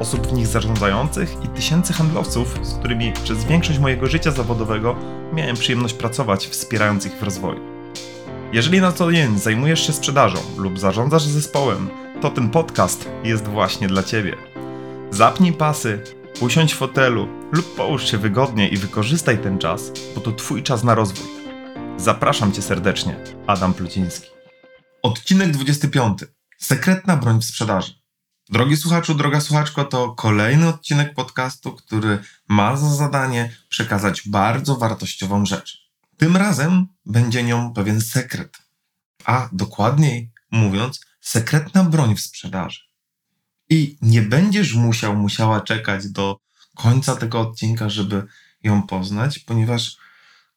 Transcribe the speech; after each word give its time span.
osób 0.00 0.26
w 0.26 0.32
nich 0.32 0.46
zarządzających 0.46 1.36
i 1.44 1.48
tysięcy 1.48 1.92
handlowców, 1.92 2.58
z 2.62 2.74
którymi 2.74 3.12
przez 3.24 3.44
większość 3.44 3.78
mojego 3.78 4.06
życia 4.06 4.30
zawodowego 4.30 4.96
miałem 5.32 5.56
przyjemność 5.56 5.94
pracować, 5.94 6.46
wspierając 6.46 7.06
ich 7.06 7.12
w 7.12 7.22
rozwoju. 7.22 7.60
Jeżeli 8.52 8.80
na 8.80 8.92
co 8.92 9.12
dzień 9.12 9.38
zajmujesz 9.38 9.86
się 9.86 9.92
sprzedażą 9.92 10.38
lub 10.56 10.78
zarządzasz 10.78 11.22
zespołem, 11.22 11.90
to 12.20 12.30
ten 12.30 12.50
podcast 12.50 13.08
jest 13.24 13.48
właśnie 13.48 13.88
dla 13.88 14.02
Ciebie. 14.02 14.36
Zapnij 15.10 15.52
pasy, 15.52 16.02
usiądź 16.40 16.74
w 16.74 16.76
fotelu 16.76 17.28
lub 17.52 17.74
połóż 17.76 18.10
się 18.10 18.18
wygodnie 18.18 18.68
i 18.68 18.76
wykorzystaj 18.76 19.38
ten 19.38 19.58
czas, 19.58 19.92
bo 20.14 20.20
to 20.20 20.32
Twój 20.32 20.62
czas 20.62 20.84
na 20.84 20.94
rozwój. 20.94 21.26
Zapraszam 21.96 22.52
Cię 22.52 22.62
serdecznie, 22.62 23.16
Adam 23.46 23.74
Pluciński. 23.74 24.30
Odcinek 25.02 25.50
25. 25.50 26.18
Sekretna 26.58 27.16
broń 27.16 27.40
w 27.40 27.44
sprzedaży. 27.44 28.03
Drogi 28.54 28.76
słuchaczu, 28.76 29.14
droga 29.14 29.40
słuchaczko, 29.40 29.84
to 29.84 30.12
kolejny 30.12 30.68
odcinek 30.68 31.14
podcastu, 31.14 31.72
który 31.72 32.18
ma 32.48 32.76
za 32.76 32.94
zadanie 32.94 33.56
przekazać 33.68 34.28
bardzo 34.28 34.76
wartościową 34.76 35.46
rzecz. 35.46 35.90
Tym 36.16 36.36
razem 36.36 36.86
będzie 37.06 37.42
nią 37.42 37.72
pewien 37.72 38.00
sekret, 38.00 38.58
a 39.24 39.48
dokładniej 39.52 40.30
mówiąc, 40.50 41.00
sekretna 41.20 41.84
broń 41.84 42.16
w 42.16 42.20
sprzedaży. 42.20 42.80
I 43.70 43.98
nie 44.02 44.22
będziesz 44.22 44.74
musiał, 44.74 45.16
musiała 45.16 45.60
czekać 45.60 46.08
do 46.08 46.38
końca 46.76 47.16
tego 47.16 47.40
odcinka, 47.40 47.88
żeby 47.88 48.26
ją 48.62 48.82
poznać, 48.82 49.38
ponieważ 49.38 49.96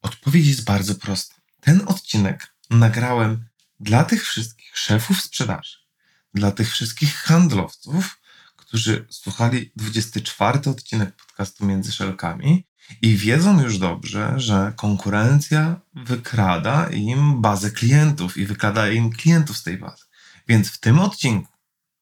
odpowiedź 0.01 0.47
jest 0.47 0.63
bardzo 0.63 0.95
prosta. 0.95 1.35
Ten 1.61 1.81
odcinek 1.85 2.53
nagrałem 2.69 3.45
dla 3.79 4.03
tych 4.03 4.27
wszystkich 4.27 4.77
szefów 4.77 5.21
sprzedaży, 5.21 5.86
dla 6.33 6.51
tych 6.51 6.71
wszystkich 6.71 7.15
handlowców, 7.15 8.19
którzy 8.55 9.05
słuchali 9.09 9.71
24 9.75 10.59
odcinek 10.69 11.15
podcastu 11.15 11.65
Między 11.65 11.91
Szelkami 11.91 12.67
i 13.01 13.17
wiedzą 13.17 13.61
już 13.61 13.77
dobrze, 13.77 14.33
że 14.37 14.73
konkurencja 14.75 15.81
wykrada 15.93 16.89
im 16.89 17.41
bazę 17.41 17.71
klientów 17.71 18.37
i 18.37 18.45
wykrada 18.45 18.89
im 18.89 19.11
klientów 19.11 19.57
z 19.57 19.63
tej 19.63 19.77
bazy. 19.77 20.05
Więc 20.47 20.69
w 20.69 20.79
tym 20.79 20.99
odcinku 20.99 21.51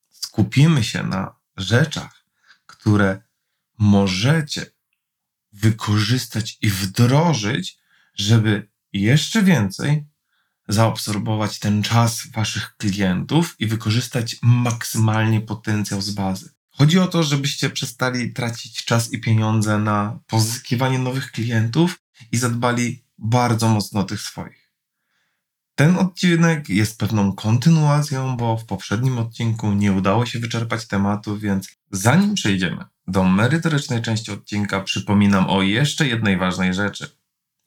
skupimy 0.10 0.84
się 0.84 1.04
na 1.04 1.36
rzeczach, 1.58 2.26
które 2.66 3.22
możecie 3.78 4.66
wykorzystać 5.54 6.58
i 6.62 6.70
wdrożyć, 6.70 7.78
żeby 8.16 8.70
jeszcze 8.94 9.44
więcej 9.44 10.06
zaabsorbować 10.68 11.60
ten 11.60 11.84
czas 11.84 12.28
waszych 12.28 12.76
klientów 12.78 13.56
i 13.60 13.66
wykorzystać 13.66 14.36
maksymalnie 14.42 15.42
potencjał 15.42 16.02
z 16.02 16.10
bazy. 16.10 16.50
Chodzi 16.70 17.00
o 17.00 17.08
to, 17.08 17.24
żebyście 17.24 17.70
przestali 17.70 18.34
tracić 18.34 18.86
czas 18.86 19.14
i 19.14 19.22
pieniądze 19.22 19.80
na 19.80 20.20
pozyskiwanie 20.28 21.00
nowych 21.00 21.32
klientów 21.32 22.00
i 22.32 22.38
zadbali 22.38 23.04
bardzo 23.18 23.70
mocno 23.70 24.00
o 24.00 24.04
tych 24.04 24.22
swoich. 24.22 24.66
Ten 25.76 25.98
odcinek 25.98 26.70
jest 26.70 27.00
pewną 27.00 27.34
kontynuacją, 27.34 28.38
bo 28.38 28.58
w 28.58 28.66
poprzednim 28.66 29.18
odcinku 29.18 29.74
nie 29.74 29.94
udało 29.94 30.26
się 30.26 30.40
wyczerpać 30.40 30.88
tematu, 30.88 31.38
więc 31.38 31.70
zanim 31.92 32.34
przejdziemy 32.34 32.86
do 33.08 33.24
merytorycznej 33.24 34.02
części 34.02 34.32
odcinka, 34.32 34.82
przypominam 34.82 35.50
o 35.50 35.62
jeszcze 35.62 36.08
jednej 36.08 36.38
ważnej 36.38 36.74
rzeczy. 36.74 37.10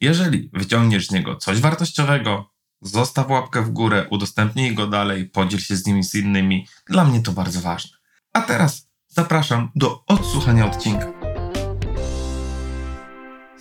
Jeżeli 0.00 0.50
wyciągniesz 0.53 1.06
z 1.06 1.10
niego 1.10 1.37
coś 1.37 1.60
wartościowego, 1.60 2.50
Zostaw 2.82 3.30
łapkę 3.30 3.62
w 3.62 3.70
górę, 3.70 4.06
udostępnij 4.10 4.74
go 4.74 4.86
dalej, 4.86 5.28
podziel 5.28 5.60
się 5.60 5.76
z 5.76 5.86
nimi 5.86 6.04
z 6.04 6.14
innymi. 6.14 6.66
Dla 6.86 7.04
mnie 7.04 7.22
to 7.22 7.32
bardzo 7.32 7.60
ważne. 7.60 7.96
A 8.32 8.40
teraz 8.40 8.88
zapraszam 9.08 9.70
do 9.74 10.04
odsłuchania 10.06 10.66
odcinka. 10.66 11.12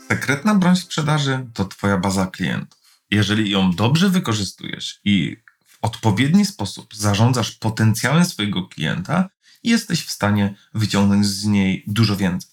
Sekretna 0.07 0.55
broń 0.55 0.75
sprzedaży 0.75 1.49
to 1.53 1.65
Twoja 1.65 1.97
baza 1.97 2.27
klientów. 2.27 2.79
Jeżeli 3.11 3.49
ją 3.49 3.71
dobrze 3.71 4.09
wykorzystujesz 4.09 4.99
i 5.03 5.37
w 5.65 5.77
odpowiedni 5.81 6.45
sposób 6.45 6.95
zarządzasz 6.95 7.51
potencjałem 7.51 8.25
swojego 8.25 8.67
klienta, 8.67 9.29
jesteś 9.63 10.05
w 10.05 10.11
stanie 10.11 10.55
wyciągnąć 10.73 11.25
z 11.25 11.45
niej 11.45 11.83
dużo 11.87 12.15
więcej. 12.15 12.51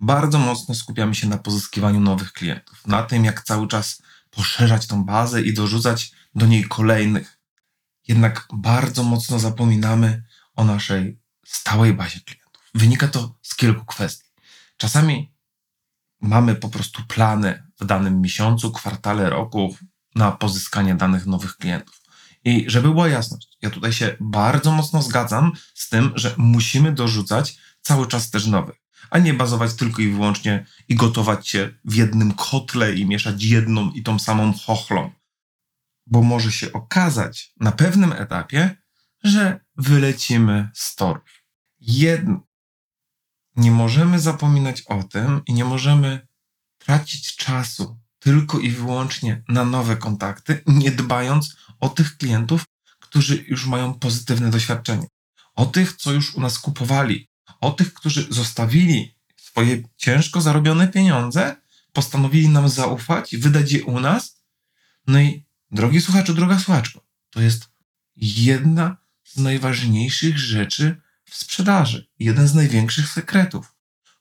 Bardzo 0.00 0.38
mocno 0.38 0.74
skupiamy 0.74 1.14
się 1.14 1.28
na 1.28 1.38
pozyskiwaniu 1.38 2.00
nowych 2.00 2.32
klientów, 2.32 2.86
na 2.86 3.02
tym, 3.02 3.24
jak 3.24 3.42
cały 3.42 3.68
czas 3.68 4.02
poszerzać 4.30 4.86
tą 4.86 5.04
bazę 5.04 5.42
i 5.42 5.54
dorzucać 5.54 6.12
do 6.34 6.46
niej 6.46 6.64
kolejnych. 6.64 7.38
Jednak 8.08 8.48
bardzo 8.52 9.02
mocno 9.02 9.38
zapominamy 9.38 10.24
o 10.56 10.64
naszej 10.64 11.20
stałej 11.46 11.94
bazie 11.94 12.20
klientów. 12.20 12.62
Wynika 12.74 13.08
to 13.08 13.38
z 13.42 13.54
kilku 13.56 13.84
kwestii. 13.84 14.30
Czasami 14.76 15.32
mamy 16.20 16.54
po 16.54 16.68
prostu 16.68 17.02
plany 17.08 17.66
w 17.80 17.84
danym 17.84 18.20
miesiącu, 18.20 18.72
kwartale, 18.72 19.30
roku 19.30 19.76
na 20.14 20.32
pozyskanie 20.32 20.94
danych 20.94 21.26
nowych 21.26 21.56
klientów. 21.56 22.00
I 22.44 22.64
żeby 22.70 22.88
była 22.88 23.08
jasność, 23.08 23.48
ja 23.62 23.70
tutaj 23.70 23.92
się 23.92 24.16
bardzo 24.20 24.72
mocno 24.72 25.02
zgadzam 25.02 25.52
z 25.74 25.88
tym, 25.88 26.12
że 26.14 26.34
musimy 26.36 26.92
dorzucać 26.92 27.58
cały 27.82 28.06
czas 28.06 28.30
też 28.30 28.46
nowych 28.46 28.76
a 29.10 29.18
nie 29.18 29.34
bazować 29.34 29.74
tylko 29.74 30.02
i 30.02 30.08
wyłącznie 30.08 30.66
i 30.88 30.94
gotować 30.94 31.48
się 31.48 31.74
w 31.84 31.94
jednym 31.94 32.34
kotle 32.34 32.94
i 32.94 33.06
mieszać 33.06 33.44
jedną 33.44 33.90
i 33.90 34.02
tą 34.02 34.18
samą 34.18 34.52
chochlą. 34.52 35.10
Bo 36.06 36.22
może 36.22 36.52
się 36.52 36.72
okazać 36.72 37.52
na 37.60 37.72
pewnym 37.72 38.12
etapie, 38.12 38.76
że 39.24 39.60
wylecimy 39.76 40.70
z 40.74 40.94
torów. 40.94 41.44
Jedno. 41.80 42.40
Nie 43.56 43.70
możemy 43.70 44.20
zapominać 44.20 44.82
o 44.82 45.02
tym 45.02 45.42
i 45.46 45.52
nie 45.52 45.64
możemy 45.64 46.26
tracić 46.78 47.36
czasu 47.36 48.00
tylko 48.18 48.58
i 48.58 48.70
wyłącznie 48.70 49.42
na 49.48 49.64
nowe 49.64 49.96
kontakty, 49.96 50.62
nie 50.66 50.90
dbając 50.90 51.56
o 51.80 51.88
tych 51.88 52.16
klientów, 52.16 52.64
którzy 53.00 53.44
już 53.48 53.66
mają 53.66 53.94
pozytywne 53.94 54.50
doświadczenie. 54.50 55.06
O 55.54 55.66
tych, 55.66 55.96
co 55.96 56.12
już 56.12 56.34
u 56.34 56.40
nas 56.40 56.58
kupowali, 56.58 57.29
o 57.60 57.70
tych, 57.70 57.94
którzy 57.94 58.26
zostawili 58.30 59.14
swoje 59.36 59.82
ciężko 59.96 60.40
zarobione 60.40 60.88
pieniądze, 60.88 61.56
postanowili 61.92 62.48
nam 62.48 62.68
zaufać, 62.68 63.36
wydać 63.36 63.72
je 63.72 63.84
u 63.84 64.00
nas. 64.00 64.42
No 65.06 65.20
i 65.20 65.44
drogi 65.70 66.00
słuchaczu, 66.00 66.34
droga 66.34 66.58
słuchaczko, 66.58 67.04
to 67.30 67.40
jest 67.40 67.68
jedna 68.16 68.96
z 69.24 69.36
najważniejszych 69.36 70.38
rzeczy 70.38 71.00
w 71.24 71.36
sprzedaży, 71.36 72.08
jeden 72.18 72.48
z 72.48 72.54
największych 72.54 73.08
sekretów. 73.08 73.74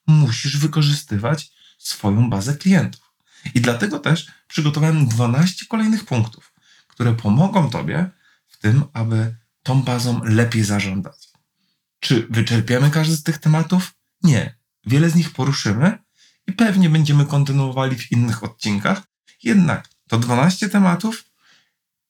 Musisz 0.08 0.58
wykorzystywać 0.58 1.52
swoją 1.78 2.30
bazę 2.30 2.58
klientów. 2.58 3.14
I 3.56 3.62
dlatego 3.62 4.00
też 4.00 4.28
przygotowałem 4.48 5.08
12 5.08 5.66
kolejnych 5.66 6.06
punktów, 6.06 6.54
które 6.88 7.14
pomogą 7.14 7.70
Tobie 7.70 8.10
w 8.48 8.58
tym, 8.58 8.84
aby 8.94 9.36
tą 9.64 9.84
bazą 9.84 10.22
lepiej 10.24 10.64
zarządzać. 10.64 11.29
Czy 12.00 12.28
wyczerpiemy 12.30 12.92
każdy 12.92 13.16
z 13.16 13.24
tych 13.24 13.38
tematów? 13.38 13.94
Nie. 14.24 14.60
Wiele 14.86 15.10
z 15.10 15.16
nich 15.16 15.32
poruszymy 15.32 15.98
i 16.48 16.52
pewnie 16.54 16.90
będziemy 16.90 17.26
kontynuowali 17.26 17.96
w 17.96 18.12
innych 18.12 18.44
odcinkach. 18.44 19.02
Jednak 19.44 19.90
to 20.08 20.20
12 20.20 20.70
tematów, 20.70 21.24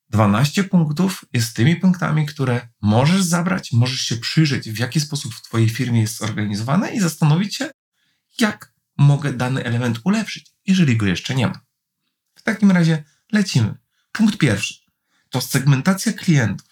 12 0.10 0.63
punktów 0.63 1.25
jest 1.34 1.56
tymi 1.56 1.75
punktami, 1.75 2.25
które 2.25 2.69
możesz 2.81 3.24
zabrać, 3.24 3.72
możesz 3.72 4.02
się 4.02 4.18
przyjrzeć, 4.18 4.69
w 4.69 4.78
jaki 4.78 5.00
sposób 5.00 5.34
w 5.34 5.42
Twojej 5.42 5.69
firmie 5.69 6.02
jest 6.02 6.18
zorganizowane 6.18 6.92
i 6.92 7.00
zastanowić 7.00 7.56
się, 7.56 7.72
jak 8.40 8.74
mogę 8.98 9.34
dany 9.34 9.63
element 9.63 10.00
ulepszyć, 10.04 10.52
jeżeli 10.66 10.98
go 10.98 11.06
jeszcze 11.06 11.36
nie 11.36 11.48
ma. 11.48 11.62
W 12.36 12.44
takim 12.44 12.72
razie 12.72 13.04
lecimy. 13.31 13.78
Punkt 14.12 14.38
pierwszy 14.38 14.90
to 15.30 15.42
segmentacja 15.42 16.13
klientów. 16.13 16.68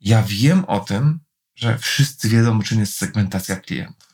Ja 0.00 0.22
wiem 0.22 0.64
o 0.64 0.80
tym, 0.80 1.20
że 1.60 1.78
wszyscy 1.78 2.28
wiedzą, 2.28 2.62
czym 2.62 2.80
jest 2.80 2.96
segmentacja 2.96 3.56
klientów. 3.56 4.08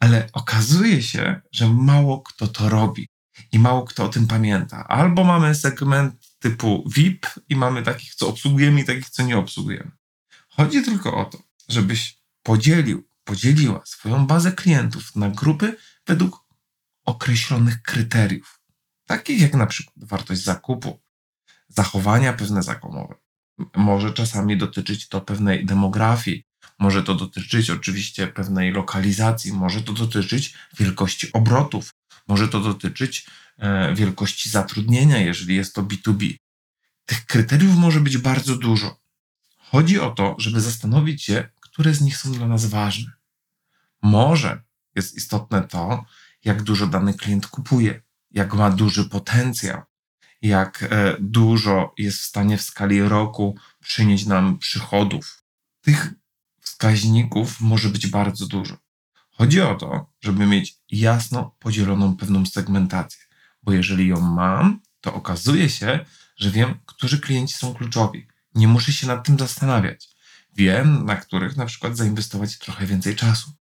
Ale 0.00 0.28
okazuje 0.32 1.02
się, 1.02 1.40
że 1.52 1.68
mało 1.68 2.20
kto 2.20 2.48
to 2.48 2.68
robi 2.68 3.08
i 3.52 3.58
mało 3.58 3.82
kto 3.82 4.04
o 4.04 4.08
tym 4.08 4.26
pamięta. 4.26 4.88
Albo 4.88 5.24
mamy 5.24 5.54
segment 5.54 6.14
typu 6.38 6.84
VIP 6.96 7.26
i 7.48 7.56
mamy 7.56 7.82
takich, 7.82 8.14
co 8.14 8.28
obsługujemy 8.28 8.80
i 8.80 8.84
takich, 8.84 9.10
co 9.10 9.22
nie 9.22 9.38
obsługujemy. 9.38 9.90
Chodzi 10.48 10.82
tylko 10.82 11.16
o 11.16 11.24
to, 11.24 11.38
żebyś 11.68 12.18
podzielił, 12.42 13.08
podzieliła 13.24 13.82
swoją 13.84 14.26
bazę 14.26 14.52
klientów 14.52 15.16
na 15.16 15.30
grupy 15.30 15.76
według 16.06 16.44
określonych 17.04 17.82
kryteriów. 17.82 18.60
Takich 19.06 19.40
jak 19.40 19.54
na 19.54 19.66
przykład 19.66 20.04
wartość 20.04 20.42
zakupu, 20.42 21.00
zachowania 21.68 22.32
pewne 22.32 22.62
zakomowe. 22.62 23.14
Może 23.76 24.12
czasami 24.12 24.58
dotyczyć 24.58 25.08
to 25.08 25.20
pewnej 25.20 25.66
demografii, 25.66 26.49
może 26.80 27.02
to 27.02 27.14
dotyczyć 27.14 27.70
oczywiście 27.70 28.26
pewnej 28.26 28.72
lokalizacji, 28.72 29.52
może 29.52 29.82
to 29.82 29.92
dotyczyć 29.92 30.54
wielkości 30.78 31.32
obrotów, 31.32 31.94
może 32.28 32.48
to 32.48 32.60
dotyczyć 32.60 33.26
e, 33.58 33.94
wielkości 33.94 34.50
zatrudnienia, 34.50 35.18
jeżeli 35.18 35.56
jest 35.56 35.74
to 35.74 35.82
B2B. 35.82 36.34
Tych 37.06 37.26
kryteriów 37.26 37.76
może 37.76 38.00
być 38.00 38.18
bardzo 38.18 38.56
dużo. 38.56 39.00
Chodzi 39.58 40.00
o 40.00 40.10
to, 40.10 40.36
żeby 40.38 40.60
zastanowić 40.60 41.22
się, 41.22 41.48
które 41.60 41.94
z 41.94 42.00
nich 42.00 42.16
są 42.16 42.32
dla 42.32 42.48
nas 42.48 42.66
ważne. 42.66 43.12
Może 44.02 44.62
jest 44.94 45.16
istotne 45.16 45.62
to, 45.62 46.04
jak 46.44 46.62
dużo 46.62 46.86
dany 46.86 47.14
klient 47.14 47.46
kupuje, 47.46 48.02
jak 48.30 48.54
ma 48.54 48.70
duży 48.70 49.08
potencjał, 49.08 49.82
jak 50.42 50.82
e, 50.82 51.16
dużo 51.20 51.94
jest 51.98 52.18
w 52.18 52.24
stanie 52.24 52.56
w 52.58 52.62
skali 52.62 53.02
roku 53.02 53.56
przynieść 53.80 54.26
nam 54.26 54.58
przychodów. 54.58 55.44
Tych 55.80 56.19
wskaźników 56.80 57.60
może 57.60 57.88
być 57.88 58.06
bardzo 58.06 58.46
dużo. 58.46 58.76
Chodzi 59.30 59.60
o 59.60 59.74
to, 59.74 60.12
żeby 60.20 60.46
mieć 60.46 60.76
jasno 60.90 61.56
podzieloną 61.58 62.16
pewną 62.16 62.46
segmentację, 62.46 63.20
bo 63.62 63.72
jeżeli 63.72 64.08
ją 64.08 64.20
mam, 64.20 64.80
to 65.00 65.14
okazuje 65.14 65.68
się, 65.70 66.04
że 66.36 66.50
wiem, 66.50 66.74
którzy 66.86 67.20
klienci 67.20 67.54
są 67.54 67.74
kluczowi. 67.74 68.26
Nie 68.54 68.68
muszę 68.68 68.92
się 68.92 69.06
nad 69.06 69.26
tym 69.26 69.38
zastanawiać. 69.38 70.08
Wiem, 70.56 71.04
na 71.04 71.16
których 71.16 71.56
na 71.56 71.66
przykład 71.66 71.96
zainwestować 71.96 72.58
trochę 72.58 72.86
więcej 72.86 73.16
czasu. 73.16 73.52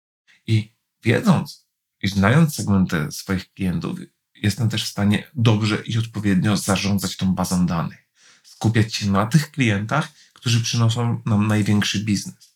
I 0.46 0.72
wiedząc 1.04 1.66
i 2.02 2.08
znając 2.08 2.54
segmenty 2.54 3.12
swoich 3.12 3.52
klientów, 3.52 3.98
jestem 4.34 4.68
też 4.68 4.84
w 4.84 4.88
stanie 4.88 5.30
dobrze 5.34 5.82
i 5.86 5.98
odpowiednio 5.98 6.56
zarządzać 6.56 7.16
tą 7.16 7.34
bazą 7.34 7.66
danych. 7.66 8.08
Skupiać 8.42 8.94
się 8.94 9.10
na 9.10 9.26
tych 9.26 9.50
klientach, 9.50 10.08
którzy 10.32 10.60
przynoszą 10.60 11.22
nam 11.26 11.46
największy 11.46 12.04
biznes. 12.04 12.47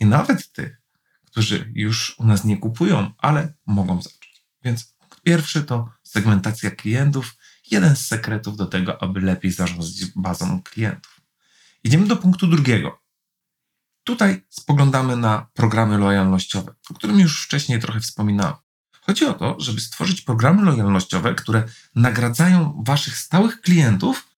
I 0.00 0.06
nawet 0.06 0.52
tych, 0.52 0.80
którzy 1.26 1.72
już 1.74 2.14
u 2.18 2.26
nas 2.26 2.44
nie 2.44 2.56
kupują, 2.56 3.10
ale 3.18 3.54
mogą 3.66 4.02
zacząć. 4.02 4.44
Więc 4.64 4.94
pierwszy 5.22 5.64
to 5.64 5.90
segmentacja 6.02 6.70
klientów, 6.70 7.34
jeden 7.70 7.96
z 7.96 8.06
sekretów 8.06 8.56
do 8.56 8.66
tego, 8.66 9.02
aby 9.02 9.20
lepiej 9.20 9.52
zarządzać 9.52 10.04
bazą 10.16 10.62
klientów. 10.62 11.20
Idziemy 11.84 12.06
do 12.06 12.16
punktu 12.16 12.46
drugiego. 12.46 13.02
Tutaj 14.04 14.44
spoglądamy 14.48 15.16
na 15.16 15.46
programy 15.54 15.98
lojalnościowe, 15.98 16.74
o 16.90 16.94
którym 16.94 17.20
już 17.20 17.44
wcześniej 17.44 17.80
trochę 17.80 18.00
wspominałem. 18.00 18.54
Chodzi 19.00 19.24
o 19.24 19.34
to, 19.34 19.56
żeby 19.58 19.80
stworzyć 19.80 20.20
programy 20.20 20.62
lojalnościowe, 20.62 21.34
które 21.34 21.64
nagradzają 21.94 22.82
waszych 22.86 23.18
stałych 23.18 23.60
klientów 23.60 24.33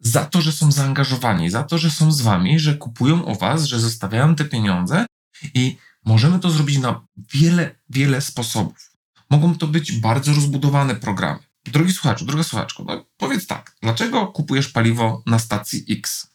za 0.00 0.24
to, 0.24 0.40
że 0.40 0.52
są 0.52 0.72
zaangażowani, 0.72 1.50
za 1.50 1.62
to, 1.62 1.78
że 1.78 1.90
są 1.90 2.12
z 2.12 2.20
wami, 2.20 2.58
że 2.58 2.74
kupują 2.74 3.20
u 3.20 3.34
was, 3.34 3.64
że 3.64 3.80
zostawiają 3.80 4.34
te 4.34 4.44
pieniądze 4.44 5.06
i 5.54 5.76
możemy 6.04 6.38
to 6.38 6.50
zrobić 6.50 6.78
na 6.78 7.06
wiele, 7.16 7.74
wiele 7.90 8.20
sposobów. 8.20 8.90
Mogą 9.30 9.54
to 9.54 9.66
być 9.66 9.92
bardzo 9.92 10.34
rozbudowane 10.34 10.94
programy. 10.94 11.40
Drogi 11.64 11.92
słuchaczu, 11.92 12.24
droga 12.24 12.42
słuchaczko, 12.42 12.84
no 12.84 13.04
powiedz 13.16 13.46
tak, 13.46 13.76
dlaczego 13.82 14.26
kupujesz 14.26 14.68
paliwo 14.68 15.22
na 15.26 15.38
stacji 15.38 15.84
X? 15.88 16.30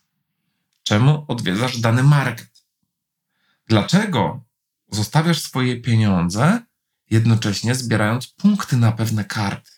Czemu 0.84 1.26
odwiedzasz 1.28 1.80
dany 1.80 2.04
market? 2.04 2.66
Dlaczego 3.68 4.44
zostawiasz 4.92 5.42
swoje 5.42 5.82
pieniądze, 5.82 6.62
jednocześnie 7.10 7.76
zbierając 7.76 8.28
punkty 8.28 8.78
na 8.78 8.92
pewne 8.92 9.26
karty? 9.26 9.72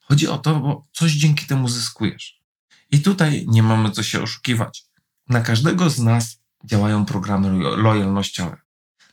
Chodzi 0.00 0.28
o 0.28 0.38
to, 0.38 0.60
bo 0.60 0.86
coś 0.92 1.12
dzięki 1.12 1.46
temu 1.46 1.68
zyskujesz. 1.68 2.41
I 2.92 3.00
tutaj 3.00 3.44
nie 3.48 3.62
mamy 3.62 3.90
co 3.90 4.02
się 4.02 4.22
oszukiwać. 4.22 4.84
Na 5.28 5.40
każdego 5.40 5.90
z 5.90 5.98
nas 5.98 6.38
działają 6.64 7.04
programy 7.04 7.50
lojalnościowe. 7.76 8.56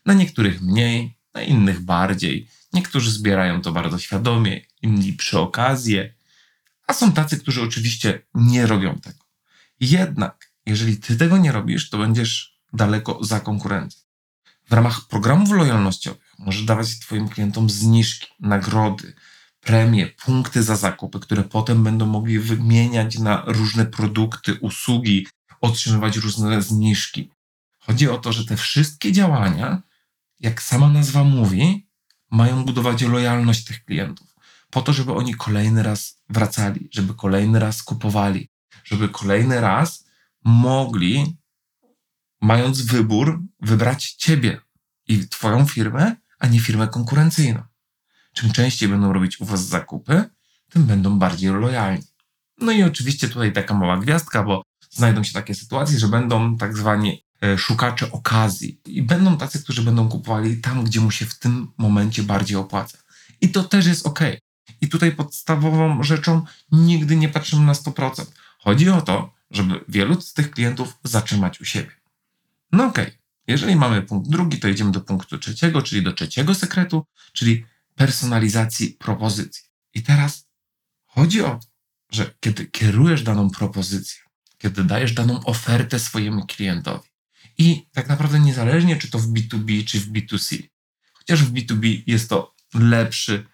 Na 0.05 0.13
niektórych 0.13 0.61
mniej, 0.61 1.17
na 1.33 1.41
innych 1.41 1.79
bardziej. 1.79 2.47
Niektórzy 2.73 3.11
zbierają 3.11 3.61
to 3.61 3.71
bardzo 3.71 3.99
świadomie, 3.99 4.61
inni 4.81 5.13
przy 5.13 5.39
okazji, 5.39 5.99
a 6.87 6.93
są 6.93 7.11
tacy, 7.11 7.39
którzy 7.39 7.61
oczywiście 7.61 8.21
nie 8.33 8.67
robią 8.67 8.99
tego. 8.99 9.25
Jednak, 9.79 10.51
jeżeli 10.65 10.97
ty 10.97 11.15
tego 11.15 11.37
nie 11.37 11.51
robisz, 11.51 11.89
to 11.89 11.97
będziesz 11.97 12.59
daleko 12.73 13.23
za 13.23 13.39
konkurencją. 13.39 14.01
W 14.69 14.73
ramach 14.73 15.07
programów 15.07 15.51
lojalnościowych 15.51 16.33
możesz 16.37 16.63
dawać 16.63 16.99
Twoim 16.99 17.29
klientom 17.29 17.69
zniżki, 17.69 18.27
nagrody, 18.39 19.13
premie, 19.61 20.07
punkty 20.07 20.63
za 20.63 20.75
zakupy, 20.75 21.19
które 21.19 21.43
potem 21.43 21.83
będą 21.83 22.05
mogli 22.05 22.39
wymieniać 22.39 23.17
na 23.19 23.43
różne 23.47 23.85
produkty, 23.85 24.55
usługi, 24.61 25.27
otrzymywać 25.61 26.17
różne 26.17 26.61
zniżki. 26.61 27.29
Chodzi 27.79 28.09
o 28.09 28.17
to, 28.17 28.33
że 28.33 28.45
te 28.45 28.57
wszystkie 28.57 29.11
działania, 29.11 29.81
jak 30.39 30.61
sama 30.61 30.89
nazwa 30.89 31.23
mówi, 31.23 31.87
mają 32.31 32.65
budować 32.65 33.01
lojalność 33.01 33.63
tych 33.65 33.85
klientów. 33.85 34.27
Po 34.69 34.81
to, 34.81 34.93
żeby 34.93 35.13
oni 35.13 35.35
kolejny 35.35 35.83
raz 35.83 36.21
wracali, 36.29 36.89
żeby 36.91 37.13
kolejny 37.13 37.59
raz 37.59 37.83
kupowali, 37.83 38.49
żeby 38.83 39.09
kolejny 39.09 39.61
raz 39.61 40.05
mogli, 40.43 41.37
mając 42.41 42.81
wybór, 42.81 43.43
wybrać 43.59 44.11
Ciebie 44.13 44.61
i 45.07 45.27
Twoją 45.27 45.65
firmę, 45.65 46.15
a 46.39 46.47
nie 46.47 46.59
firmę 46.59 46.87
konkurencyjną. 46.87 47.68
Czym 48.39 48.51
częściej 48.51 48.89
będą 48.89 49.13
robić 49.13 49.41
u 49.41 49.45
Was 49.45 49.67
zakupy, 49.67 50.23
tym 50.69 50.83
będą 50.83 51.19
bardziej 51.19 51.51
lojalni. 51.51 52.03
No 52.61 52.71
i 52.71 52.83
oczywiście 52.83 53.29
tutaj 53.29 53.53
taka 53.53 53.73
mała 53.73 53.97
gwiazdka, 53.97 54.43
bo 54.43 54.63
znajdą 54.89 55.23
się 55.23 55.33
takie 55.33 55.55
sytuacje, 55.55 55.99
że 55.99 56.07
będą 56.07 56.57
tak 56.57 56.77
zwani 56.77 57.23
e, 57.43 57.57
szukacze 57.57 58.11
okazji 58.11 58.81
i 58.85 59.03
będą 59.03 59.37
tacy, 59.37 59.63
którzy 59.63 59.81
będą 59.81 60.09
kupowali 60.09 60.57
tam, 60.57 60.83
gdzie 60.83 60.99
mu 60.99 61.11
się 61.11 61.25
w 61.25 61.39
tym 61.39 61.71
momencie 61.77 62.23
bardziej 62.23 62.57
opłaca. 62.57 62.97
I 63.41 63.49
to 63.49 63.63
też 63.63 63.85
jest 63.85 64.07
ok. 64.07 64.19
I 64.81 64.87
tutaj 64.87 65.11
podstawową 65.11 66.03
rzeczą 66.03 66.45
nigdy 66.71 67.15
nie 67.15 67.29
patrzymy 67.29 67.65
na 67.65 67.73
100%. 67.73 68.25
Chodzi 68.59 68.89
o 68.89 69.01
to, 69.01 69.33
żeby 69.51 69.85
wielu 69.87 70.21
z 70.21 70.33
tych 70.33 70.51
klientów 70.51 70.97
zatrzymać 71.03 71.61
u 71.61 71.65
siebie. 71.65 71.91
No 72.71 72.85
okej, 72.85 73.05
okay. 73.05 73.17
jeżeli 73.47 73.75
mamy 73.75 74.01
punkt 74.01 74.29
drugi, 74.29 74.59
to 74.59 74.67
idziemy 74.67 74.91
do 74.91 75.01
punktu 75.01 75.37
trzeciego, 75.37 75.81
czyli 75.81 76.03
do 76.03 76.13
trzeciego 76.13 76.55
sekretu, 76.55 77.05
czyli 77.33 77.65
personalizacji 77.99 78.87
propozycji. 78.99 79.63
I 79.93 80.03
teraz 80.03 80.47
chodzi 81.05 81.41
o 81.41 81.49
to, 81.49 81.67
że 82.11 82.33
kiedy 82.39 82.65
kierujesz 82.65 83.23
daną 83.23 83.49
propozycję, 83.49 84.21
kiedy 84.57 84.83
dajesz 84.83 85.13
daną 85.13 85.43
ofertę 85.43 85.99
swojemu 85.99 86.45
klientowi 86.45 87.09
i 87.57 87.87
tak 87.91 88.09
naprawdę 88.09 88.39
niezależnie 88.39 88.95
czy 88.95 89.11
to 89.11 89.19
w 89.19 89.27
B2B 89.27 89.85
czy 89.85 89.99
w 89.99 90.11
B2C, 90.11 90.63
chociaż 91.13 91.43
w 91.43 91.53
B2B 91.53 92.03
jest 92.07 92.29
to 92.29 92.55
lepszy, 92.73 93.45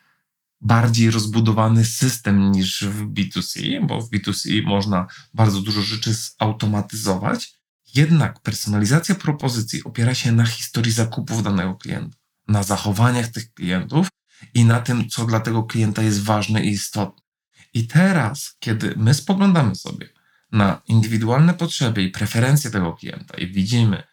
bardziej 0.62 1.12
rozbudowany 1.12 1.86
system 1.86 2.51
niż 2.51 2.84
w 2.84 3.13
B2C, 3.13 3.88
bo 3.88 4.01
w 4.01 4.10
B2C 4.12 4.63
można 4.63 5.08
bardzo 5.34 5.62
dużo 5.62 5.81
rzeczy 5.81 6.13
zautomatyzować, 6.13 7.53
jednak 7.96 8.39
personalizacja 8.39 9.15
propozycji 9.15 9.84
opiera 9.84 10.13
się 10.15 10.31
na 10.31 10.46
historii 10.46 10.91
zakupów 10.91 11.43
danego 11.43 11.75
klienta, 11.75 12.17
na 12.48 12.63
zachowaniach 12.63 13.27
tych 13.27 13.53
klientów 13.53 14.08
i 14.53 14.65
na 14.65 14.79
tym, 14.79 15.09
co 15.09 15.25
dla 15.25 15.39
tego 15.39 15.63
klienta 15.63 16.01
jest 16.01 16.23
ważne 16.23 16.65
i 16.65 16.69
istotne. 16.69 17.23
I 17.73 17.87
teraz, 17.87 18.55
kiedy 18.59 18.93
my 18.97 19.13
spoglądamy 19.13 19.75
sobie 19.75 20.09
na 20.51 20.81
indywidualne 20.87 21.53
potrzeby 21.53 22.03
i 22.03 22.11
preferencje 22.11 22.71
tego 22.71 22.93
klienta 22.93 23.37
i 23.37 23.47
widzimy, 23.47 24.03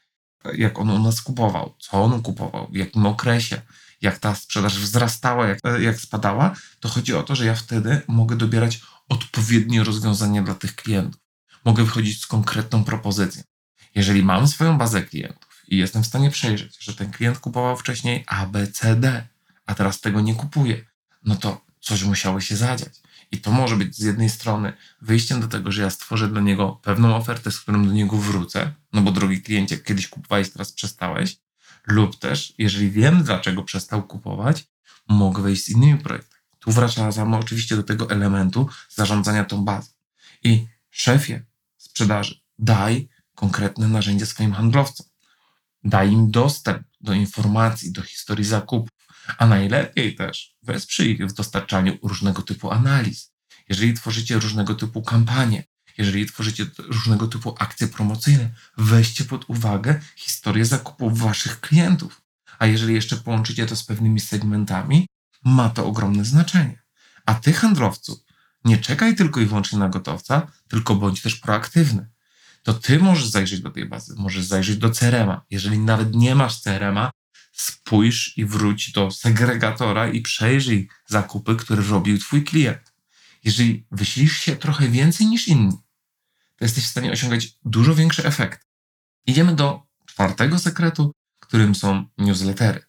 jak 0.55 0.79
on 0.79 0.91
u 0.91 0.99
nas 0.99 1.21
kupował, 1.21 1.77
co 1.79 2.03
on 2.03 2.23
kupował, 2.23 2.69
w 2.73 2.77
jakim 2.77 3.07
okresie, 3.07 3.63
jak 4.01 4.19
ta 4.19 4.35
sprzedaż 4.35 4.79
wzrastała, 4.79 5.47
jak, 5.47 5.59
jak 5.81 6.01
spadała, 6.01 6.55
to 6.81 6.89
chodzi 6.89 7.15
o 7.15 7.23
to, 7.23 7.35
że 7.35 7.47
ja 7.47 7.55
wtedy 7.55 8.01
mogę 8.09 8.37
dobierać 8.37 8.81
odpowiednie 9.09 9.85
rozwiązanie 9.85 10.43
dla 10.43 10.55
tych 10.55 10.77
klientów. 10.77 11.21
Mogę 11.65 11.85
wychodzić 11.85 12.23
z 12.23 12.27
konkretną 12.27 12.85
propozycją. 12.85 13.43
Jeżeli 13.95 14.23
mam 14.23 14.49
swoją 14.49 14.79
bazę 14.79 15.03
klientów 15.03 15.63
i 15.69 15.77
jestem 15.77 16.03
w 16.03 16.07
stanie 16.07 16.31
przejrzeć, 16.31 16.85
że 16.85 16.95
ten 16.95 17.11
klient 17.11 17.39
kupował 17.39 17.77
wcześniej 17.77 18.25
A, 18.27 18.47
B, 18.47 18.67
C, 18.67 18.97
D, 18.97 19.29
a 19.67 19.75
teraz 19.75 20.01
tego 20.01 20.21
nie 20.21 20.35
kupuje, 20.35 20.85
no 21.25 21.37
to 21.37 21.65
coś 21.81 22.05
musiało 22.05 22.41
się 22.41 22.57
zadziać. 22.57 23.01
I 23.33 23.39
to 23.39 23.51
może 23.51 23.77
być 23.77 23.97
z 23.97 24.01
jednej 24.01 24.31
strony 24.31 24.73
wyjściem 25.03 25.41
do 25.41 25.49
tego, 25.49 25.73
że 25.73 25.83
ja 25.83 25.91
stworzę 25.91 26.29
dla 26.29 26.41
niego 26.41 26.81
pewną 26.83 27.17
ofertę, 27.17 27.51
z 27.51 27.61
którą 27.61 27.87
do 27.87 27.93
niego 27.93 28.17
wrócę, 28.17 28.73
no 28.93 29.03
bo 29.03 29.13
drogi 29.13 29.43
kliencie, 29.43 29.79
kiedyś 29.79 30.09
kupowałeś, 30.09 30.51
teraz 30.51 30.73
przestałeś, 30.73 31.37
lub 31.87 32.19
też, 32.19 32.55
jeżeli 32.59 32.91
wiem, 32.91 33.23
dlaczego 33.23 33.63
przestał 33.63 34.03
kupować, 34.03 34.65
mogę 35.09 35.43
wejść 35.43 35.65
z 35.65 35.69
innymi 35.69 35.99
projektami. 35.99 36.43
Tu 36.59 36.73
wracamy 36.73 37.37
oczywiście 37.37 37.77
do 37.77 37.83
tego 37.83 38.11
elementu 38.11 38.69
zarządzania 38.89 39.45
tą 39.45 39.65
bazą. 39.65 39.91
I 40.45 40.67
szefie 40.91 41.45
sprzedaży, 41.77 42.41
daj 42.59 43.09
konkretne 43.35 43.89
narzędzia 43.89 44.27
swoim 44.27 44.53
handlowcom. 44.53 45.07
Daj 45.85 46.13
im 46.13 46.31
dostęp 46.31 46.83
do 47.01 47.13
informacji, 47.13 47.93
do 47.93 48.03
historii 48.03 48.45
zakupów, 48.45 48.92
a 49.39 49.47
najlepiej 49.47 50.15
też 50.15 50.57
wesprzyj 50.63 51.11
ich 51.11 51.27
w 51.27 51.33
dostarczaniu 51.33 51.99
różnego 52.03 52.43
typu 52.43 52.71
analiz. 52.71 53.33
Jeżeli 53.69 53.95
tworzycie 53.95 54.39
różnego 54.39 54.75
typu 54.75 55.03
kampanie, 55.03 55.65
Jeżeli 55.99 56.27
tworzycie 56.27 56.67
różnego 56.79 57.27
typu 57.27 57.55
akcje 57.59 57.89
promocyjne, 57.89 58.51
weźcie 58.77 59.25
pod 59.25 59.51
uwagę 59.51 60.01
historię 60.17 60.65
zakupów 60.65 61.19
waszych 61.19 61.61
klientów. 61.61 62.23
A 62.59 62.67
jeżeli 62.67 62.95
jeszcze 62.95 63.17
połączycie 63.17 63.67
to 63.67 63.77
z 63.77 63.85
pewnymi 63.85 64.21
segmentami, 64.21 65.07
ma 65.45 65.71
to 65.71 65.87
ogromne 65.87 66.25
znaczenie. 66.25 66.83
A 67.27 67.35
ty, 67.35 67.53
handlowcu, 67.53 68.25
nie 68.65 68.79
czekaj 68.79 69.17
tylko 69.17 69.41
i 69.41 69.47
wyłącznie 69.47 69.79
na 69.79 69.89
gotowca, 69.89 70.47
tylko 70.69 70.95
bądź 70.95 71.23
też 71.23 71.37
proaktywny. 71.37 72.11
To 72.63 72.75
ty 72.75 72.99
możesz 72.99 73.29
zajrzeć 73.29 73.61
do 73.61 73.71
tej 73.71 73.87
bazy, 73.87 74.15
możesz 74.17 74.45
zajrzeć 74.45 74.77
do 74.77 74.91
CRM-a. 74.91 75.45
Jeżeli 75.51 75.79
nawet 75.79 76.15
nie 76.15 76.35
masz 76.35 76.61
CRM-a, 76.61 77.11
spójrz 77.63 78.39
i 78.39 78.45
wróć 78.45 78.93
do 78.93 79.11
segregatora 79.11 80.09
i 80.09 80.21
przejrzyj 80.21 80.89
zakupy, 81.07 81.57
które 81.57 81.83
robił 81.83 82.19
twój 82.19 82.45
klient. 82.45 82.93
Jeżeli 83.45 83.87
wyślisz 83.91 84.39
się 84.39 84.57
trochę 84.57 84.89
więcej 84.89 85.27
niż 85.27 85.49
inni, 85.49 85.77
to 86.57 86.65
jesteś 86.65 86.85
w 86.85 86.91
stanie 86.91 87.13
osiągać 87.13 87.59
dużo 87.65 87.95
większy 87.95 88.25
efekt. 88.25 88.67
Idziemy 89.27 89.55
do 89.55 89.83
czwartego 90.07 90.59
sekretu, 90.59 91.13
którym 91.41 91.75
są 91.75 92.07
newslettery, 92.19 92.85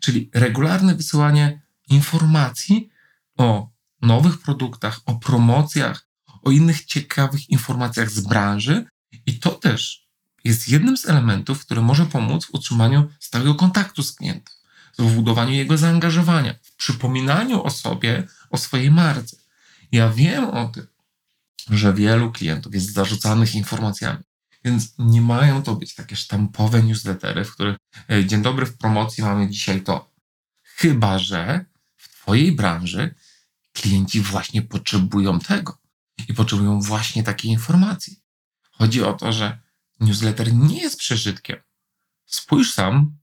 czyli 0.00 0.30
regularne 0.34 0.94
wysyłanie 0.94 1.62
informacji 1.88 2.90
o 3.36 3.70
nowych 4.02 4.38
produktach, 4.38 5.00
o 5.06 5.14
promocjach, 5.14 6.08
o 6.42 6.50
innych 6.50 6.84
ciekawych 6.84 7.50
informacjach 7.50 8.10
z 8.10 8.20
branży. 8.20 8.84
I 9.26 9.38
to 9.38 9.50
też 9.50 10.08
jest 10.44 10.68
jednym 10.68 10.96
z 10.96 11.08
elementów, 11.08 11.64
który 11.64 11.82
może 11.82 12.06
pomóc 12.06 12.46
w 12.46 12.54
utrzymaniu 12.54 13.08
stałego 13.30 13.54
kontaktu 13.54 14.02
z 14.02 14.12
klientem, 14.12 14.54
w 14.98 15.14
budowaniu 15.14 15.52
jego 15.52 15.78
zaangażowania, 15.78 16.54
w 16.62 16.74
przypominaniu 16.76 17.62
o 17.62 17.70
sobie, 17.70 18.26
o 18.50 18.58
swojej 18.58 18.90
marce. 18.90 19.36
Ja 19.92 20.08
wiem 20.08 20.44
o 20.44 20.68
tym, 20.68 20.86
że 21.70 21.94
wielu 21.94 22.32
klientów 22.32 22.74
jest 22.74 22.92
zarzucanych 22.92 23.54
informacjami, 23.54 24.22
więc 24.64 24.94
nie 24.98 25.20
mają 25.20 25.62
to 25.62 25.74
być 25.76 25.94
takie 25.94 26.16
sztampowe 26.16 26.82
newslettery, 26.82 27.44
w 27.44 27.52
których 27.54 27.76
e, 28.10 28.24
dzień 28.24 28.42
dobry, 28.42 28.66
w 28.66 28.76
promocji 28.76 29.24
mamy 29.24 29.48
dzisiaj 29.48 29.82
to. 29.82 30.10
Chyba, 30.62 31.18
że 31.18 31.64
w 31.96 32.08
Twojej 32.08 32.52
branży 32.52 33.14
klienci 33.72 34.20
właśnie 34.20 34.62
potrzebują 34.62 35.38
tego 35.38 35.78
i 36.28 36.34
potrzebują 36.34 36.80
właśnie 36.80 37.22
takiej 37.22 37.50
informacji. 37.50 38.20
Chodzi 38.70 39.02
o 39.02 39.12
to, 39.12 39.32
że 39.32 39.58
newsletter 40.00 40.54
nie 40.54 40.82
jest 40.82 40.98
przeżytkiem. 40.98 41.56
Spójrz 42.26 42.74
sam, 42.74 43.19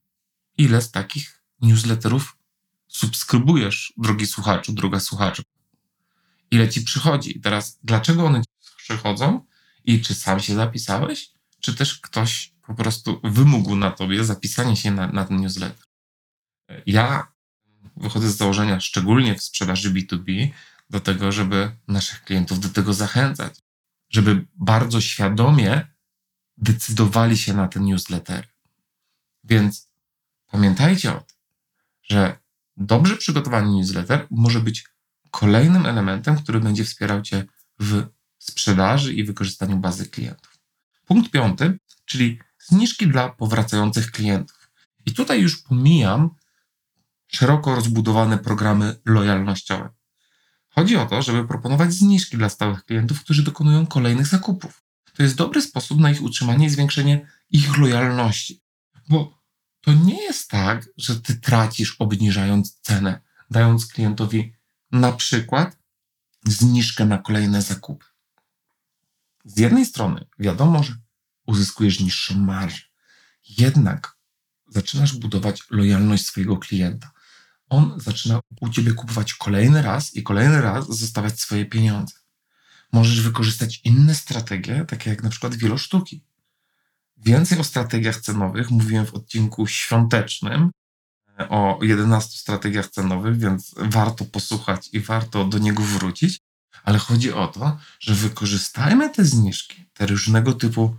ile 0.57 0.81
z 0.81 0.91
takich 0.91 1.43
newsletterów 1.61 2.37
subskrybujesz, 2.87 3.93
drogi 3.97 4.27
słuchaczu, 4.27 4.73
droga 4.73 4.99
słuchaczu. 4.99 5.43
Ile 6.51 6.69
ci 6.69 6.81
przychodzi. 6.81 7.39
Teraz, 7.39 7.79
dlaczego 7.83 8.25
one 8.25 8.41
ci 8.41 8.49
przychodzą 8.77 9.45
i 9.83 10.01
czy 10.01 10.15
sam 10.15 10.39
się 10.39 10.55
zapisałeś, 10.55 11.31
czy 11.59 11.75
też 11.75 11.99
ktoś 11.99 12.53
po 12.67 12.73
prostu 12.73 13.21
wymógł 13.23 13.75
na 13.75 13.91
tobie 13.91 14.25
zapisanie 14.25 14.75
się 14.75 14.91
na, 14.91 15.07
na 15.07 15.25
ten 15.25 15.41
newsletter. 15.41 15.85
Ja 16.85 17.31
wychodzę 17.97 18.29
z 18.29 18.37
założenia, 18.37 18.79
szczególnie 18.79 19.35
w 19.35 19.43
sprzedaży 19.43 19.93
B2B, 19.93 20.49
do 20.89 20.99
tego, 20.99 21.31
żeby 21.31 21.71
naszych 21.87 22.23
klientów 22.23 22.59
do 22.59 22.69
tego 22.69 22.93
zachęcać, 22.93 23.59
żeby 24.09 24.45
bardzo 24.55 25.01
świadomie 25.01 25.87
decydowali 26.57 27.37
się 27.37 27.53
na 27.53 27.67
ten 27.67 27.85
newsletter. 27.85 28.47
Więc 29.43 29.86
pamiętajcie 30.51 31.11
o 31.11 31.19
tym, 31.19 31.37
że 32.03 32.37
dobrze 32.77 33.17
przygotowany 33.17 33.71
newsletter 33.71 34.27
może 34.31 34.59
być 34.59 34.85
kolejnym 35.31 35.85
elementem, 35.85 36.37
który 36.37 36.59
będzie 36.59 36.85
wspierał 36.85 37.21
Cię 37.21 37.45
w 37.79 38.07
sprzedaży 38.37 39.13
i 39.13 39.23
wykorzystaniu 39.23 39.77
bazy 39.77 40.09
klientów. 40.09 40.57
Punkt 41.05 41.31
piąty, 41.31 41.79
czyli 42.05 42.39
zniżki 42.59 43.07
dla 43.07 43.29
powracających 43.29 44.11
klientów. 44.11 44.69
I 45.05 45.13
tutaj 45.13 45.41
już 45.41 45.61
pomijam 45.61 46.29
szeroko 47.27 47.75
rozbudowane 47.75 48.37
programy 48.37 48.95
lojalnościowe. 49.05 49.89
Chodzi 50.69 50.97
o 50.97 51.05
to, 51.05 51.21
żeby 51.21 51.47
proponować 51.47 51.93
zniżki 51.93 52.37
dla 52.37 52.49
stałych 52.49 52.85
klientów, 52.85 53.23
którzy 53.23 53.43
dokonują 53.43 53.87
kolejnych 53.87 54.27
zakupów. 54.27 54.83
To 55.13 55.23
jest 55.23 55.35
dobry 55.35 55.61
sposób 55.61 55.99
na 55.99 56.11
ich 56.11 56.21
utrzymanie 56.21 56.65
i 56.65 56.69
zwiększenie 56.69 57.27
ich 57.49 57.77
lojalności. 57.77 58.61
Bo 59.09 59.36
to 59.87 59.93
nie 59.93 60.23
jest 60.23 60.49
tak, 60.49 60.89
że 60.97 61.21
ty 61.21 61.35
tracisz 61.35 61.95
obniżając 61.99 62.79
cenę, 62.81 63.21
dając 63.49 63.85
klientowi 63.85 64.53
na 64.91 65.11
przykład 65.11 65.77
zniżkę 66.45 67.05
na 67.05 67.17
kolejne 67.17 67.61
zakupy. 67.61 68.05
Z 69.45 69.59
jednej 69.59 69.85
strony 69.85 70.25
wiadomo, 70.39 70.83
że 70.83 70.95
uzyskujesz 71.45 71.99
niższą 71.99 72.39
marżę, 72.39 72.81
jednak 73.49 74.17
zaczynasz 74.67 75.15
budować 75.15 75.63
lojalność 75.69 76.25
swojego 76.25 76.57
klienta. 76.57 77.11
On 77.69 77.99
zaczyna 77.99 78.39
u 78.61 78.69
ciebie 78.69 78.93
kupować 78.93 79.33
kolejny 79.33 79.81
raz 79.81 80.15
i 80.15 80.23
kolejny 80.23 80.61
raz 80.61 80.87
zostawiać 80.87 81.39
swoje 81.39 81.65
pieniądze. 81.65 82.15
Możesz 82.91 83.21
wykorzystać 83.21 83.81
inne 83.83 84.15
strategie, 84.15 84.85
takie 84.87 85.09
jak 85.09 85.23
na 85.23 85.29
przykład 85.29 85.55
wielosztuki. 85.55 86.23
Więcej 87.17 87.59
o 87.59 87.63
strategiach 87.63 88.21
cenowych 88.21 88.71
mówiłem 88.71 89.05
w 89.05 89.13
odcinku 89.13 89.67
świątecznym, 89.67 90.71
o 91.49 91.79
11 91.81 92.37
strategiach 92.37 92.89
cenowych, 92.89 93.37
więc 93.37 93.75
warto 93.77 94.25
posłuchać 94.25 94.89
i 94.93 94.99
warto 94.99 95.45
do 95.45 95.57
niego 95.57 95.83
wrócić. 95.83 96.39
Ale 96.83 96.97
chodzi 96.97 97.33
o 97.33 97.47
to, 97.47 97.77
że 97.99 98.13
wykorzystajmy 98.13 99.09
te 99.09 99.25
zniżki, 99.25 99.85
te 99.93 100.05
różnego 100.05 100.53
typu 100.53 100.97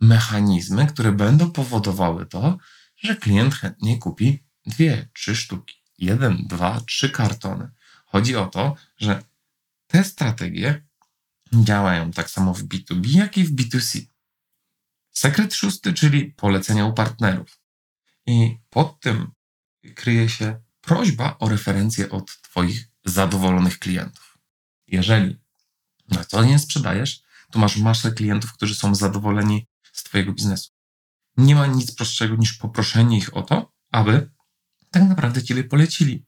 mechanizmy, 0.00 0.86
które 0.86 1.12
będą 1.12 1.50
powodowały 1.50 2.26
to, 2.26 2.58
że 2.96 3.16
klient 3.16 3.54
chętnie 3.54 3.98
kupi 3.98 4.44
dwie, 4.66 5.08
trzy 5.12 5.36
sztuki, 5.36 5.82
jeden, 5.98 6.46
dwa, 6.46 6.80
trzy 6.80 7.10
kartony. 7.10 7.70
Chodzi 8.06 8.36
o 8.36 8.46
to, 8.46 8.76
że 8.96 9.22
te 9.86 10.04
strategie 10.04 10.86
działają 11.52 12.10
tak 12.10 12.30
samo 12.30 12.54
w 12.54 12.62
B2B, 12.62 13.16
jak 13.16 13.38
i 13.38 13.44
w 13.44 13.54
B2C. 13.54 14.06
Sekret 15.12 15.54
szósty, 15.54 15.92
czyli 15.92 16.32
polecenia 16.32 16.86
u 16.86 16.92
partnerów. 16.92 17.60
I 18.26 18.58
pod 18.70 19.00
tym 19.00 19.32
kryje 19.94 20.28
się 20.28 20.60
prośba 20.80 21.36
o 21.38 21.48
referencję 21.48 22.10
od 22.10 22.42
Twoich 22.42 22.88
zadowolonych 23.04 23.78
klientów. 23.78 24.38
Jeżeli 24.86 25.36
na 26.08 26.24
co 26.24 26.44
nie 26.44 26.58
sprzedajesz, 26.58 27.22
to 27.50 27.58
masz 27.58 27.76
masę 27.76 28.12
klientów, 28.12 28.52
którzy 28.52 28.74
są 28.74 28.94
zadowoleni 28.94 29.66
z 29.92 30.02
Twojego 30.02 30.32
biznesu. 30.32 30.70
Nie 31.36 31.54
ma 31.54 31.66
nic 31.66 31.94
prostszego 31.94 32.36
niż 32.36 32.52
poproszenie 32.52 33.18
ich 33.18 33.36
o 33.36 33.42
to, 33.42 33.72
aby 33.92 34.30
tak 34.90 35.02
naprawdę 35.02 35.42
Ciebie 35.42 35.64
polecili. 35.64 36.26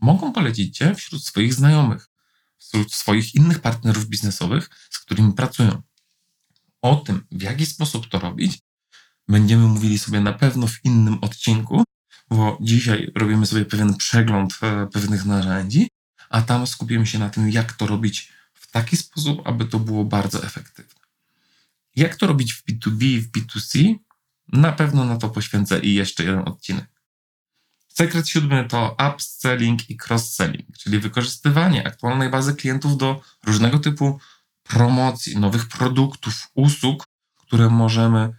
Mogą 0.00 0.32
polecić 0.32 0.76
Cię 0.76 0.94
wśród 0.94 1.24
swoich 1.24 1.54
znajomych, 1.54 2.10
wśród 2.58 2.92
swoich 2.92 3.34
innych 3.34 3.60
partnerów 3.60 4.06
biznesowych, 4.06 4.70
z 4.90 4.98
którymi 4.98 5.32
pracują. 5.32 5.82
O 6.84 6.96
tym, 6.96 7.26
w 7.32 7.42
jaki 7.42 7.66
sposób 7.66 8.08
to 8.08 8.18
robić, 8.18 8.58
będziemy 9.28 9.66
mówili 9.66 9.98
sobie 9.98 10.20
na 10.20 10.32
pewno 10.32 10.66
w 10.66 10.84
innym 10.84 11.18
odcinku, 11.20 11.84
bo 12.30 12.58
dzisiaj 12.60 13.12
robimy 13.14 13.46
sobie 13.46 13.64
pewien 13.64 13.96
przegląd 13.96 14.58
e, 14.62 14.86
pewnych 14.86 15.24
narzędzi, 15.24 15.88
a 16.28 16.42
tam 16.42 16.66
skupimy 16.66 17.06
się 17.06 17.18
na 17.18 17.30
tym, 17.30 17.50
jak 17.50 17.72
to 17.72 17.86
robić 17.86 18.32
w 18.54 18.70
taki 18.70 18.96
sposób, 18.96 19.42
aby 19.44 19.64
to 19.64 19.78
było 19.78 20.04
bardzo 20.04 20.44
efektywne. 20.44 21.00
Jak 21.96 22.16
to 22.16 22.26
robić 22.26 22.52
w 22.52 22.64
B2B 22.64 23.04
i 23.04 23.20
w 23.20 23.30
B2C? 23.30 23.94
Na 24.52 24.72
pewno 24.72 25.04
na 25.04 25.16
to 25.16 25.28
poświęcę 25.28 25.80
i 25.80 25.94
jeszcze 25.94 26.24
jeden 26.24 26.48
odcinek. 26.48 26.86
Sekret 27.88 28.28
siódmy 28.28 28.64
to 28.68 28.96
upselling 29.14 29.90
i 29.90 29.96
cross-selling, 29.96 30.66
czyli 30.78 30.98
wykorzystywanie 30.98 31.86
aktualnej 31.86 32.30
bazy 32.30 32.54
klientów 32.54 32.96
do 32.96 33.20
różnego 33.46 33.78
typu 33.78 34.20
promocji, 34.64 35.38
nowych 35.38 35.68
produktów, 35.68 36.48
usług, 36.54 37.04
które 37.36 37.70
możemy 37.70 38.32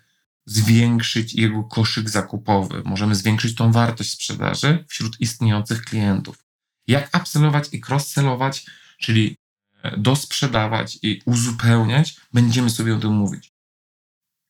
zwiększyć 0.45 1.33
jego 1.33 1.63
koszyk 1.63 2.09
zakupowy, 2.09 2.81
możemy 2.85 3.15
zwiększyć 3.15 3.55
tą 3.55 3.71
wartość 3.71 4.11
sprzedaży 4.11 4.85
wśród 4.87 5.21
istniejących 5.21 5.81
klientów. 5.81 6.45
Jak 6.87 7.17
upsellować 7.17 7.69
i 7.71 7.81
cross-sellować, 7.89 8.65
czyli 8.99 9.37
e, 9.83 9.97
dosprzedawać 9.97 10.99
i 11.01 11.21
uzupełniać, 11.25 12.15
będziemy 12.33 12.69
sobie 12.69 12.95
o 12.95 12.99
tym 12.99 13.11
mówić. 13.11 13.51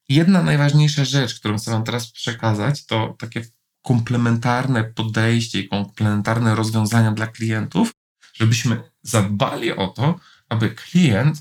Jedna 0.10 0.44
najważniejsza 0.44 1.06
rzecz, 1.06 1.40
którą 1.40 1.58
chcę 1.58 1.72
Wam 1.72 1.84
teraz 1.84 2.12
przekazać, 2.12 2.86
to 2.86 3.16
takie 3.20 3.46
komplementarne 3.82 4.84
podejście 4.84 5.60
i 5.60 5.70
komplementarne 5.70 6.56
rozwiązania 6.56 7.12
dla 7.12 7.28
klientów, 7.28 7.92
żebyśmy 8.34 8.84
zadbali 9.02 9.72
o 9.72 9.88
to, 9.88 10.20
aby 10.50 10.70
klient 10.70 11.38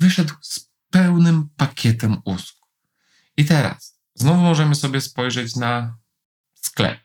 wyszedł 0.00 0.34
z 0.40 0.70
pełnym 0.90 1.48
pakietem 1.56 2.16
usług. 2.24 2.68
I 3.36 3.44
teraz 3.44 4.00
znowu 4.14 4.40
możemy 4.40 4.74
sobie 4.74 5.00
spojrzeć 5.00 5.56
na 5.56 5.98
sklep 6.54 7.00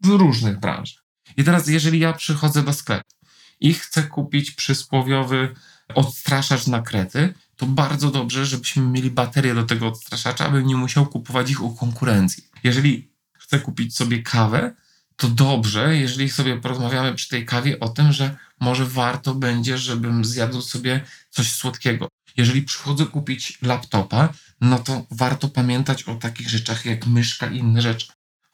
w 0.00 0.08
różnych 0.08 0.60
branżach. 0.60 1.04
I 1.36 1.44
teraz, 1.44 1.68
jeżeli 1.68 1.98
ja 1.98 2.12
przychodzę 2.12 2.62
do 2.62 2.72
sklepu 2.72 3.14
i 3.60 3.74
chcę 3.74 4.02
kupić 4.02 4.50
przysłowiowy 4.50 5.54
odstraszacz 5.94 6.66
na 6.66 6.82
krety, 6.82 7.34
to 7.56 7.66
bardzo 7.66 8.10
dobrze, 8.10 8.46
żebyśmy 8.46 8.82
mieli 8.82 9.10
baterię 9.10 9.54
do 9.54 9.64
tego 9.64 9.88
odstraszacza, 9.88 10.46
abym 10.46 10.66
nie 10.66 10.76
musiał 10.76 11.06
kupować 11.06 11.50
ich 11.50 11.62
u 11.62 11.74
konkurencji. 11.76 12.44
Jeżeli 12.64 13.12
chcę 13.32 13.60
kupić 13.60 13.96
sobie 13.96 14.22
kawę, 14.22 14.74
to 15.16 15.28
dobrze, 15.28 15.96
jeżeli 15.96 16.30
sobie 16.30 16.60
porozmawiamy 16.60 17.14
przy 17.14 17.28
tej 17.28 17.46
kawie 17.46 17.80
o 17.80 17.88
tym, 17.88 18.12
że 18.12 18.36
może 18.60 18.84
warto 18.84 19.34
będzie, 19.34 19.78
żebym 19.78 20.24
zjadł 20.24 20.62
sobie 20.62 21.00
coś 21.30 21.52
słodkiego. 21.52 22.08
Jeżeli 22.36 22.62
przychodzę 22.62 23.06
kupić 23.06 23.58
laptopa, 23.62 24.28
no 24.60 24.78
to 24.78 25.06
warto 25.10 25.48
pamiętać 25.48 26.02
o 26.02 26.14
takich 26.14 26.48
rzeczach 26.48 26.86
jak 26.86 27.06
myszka 27.06 27.46
i 27.46 27.58
inne 27.58 27.82
rzeczy. 27.82 28.06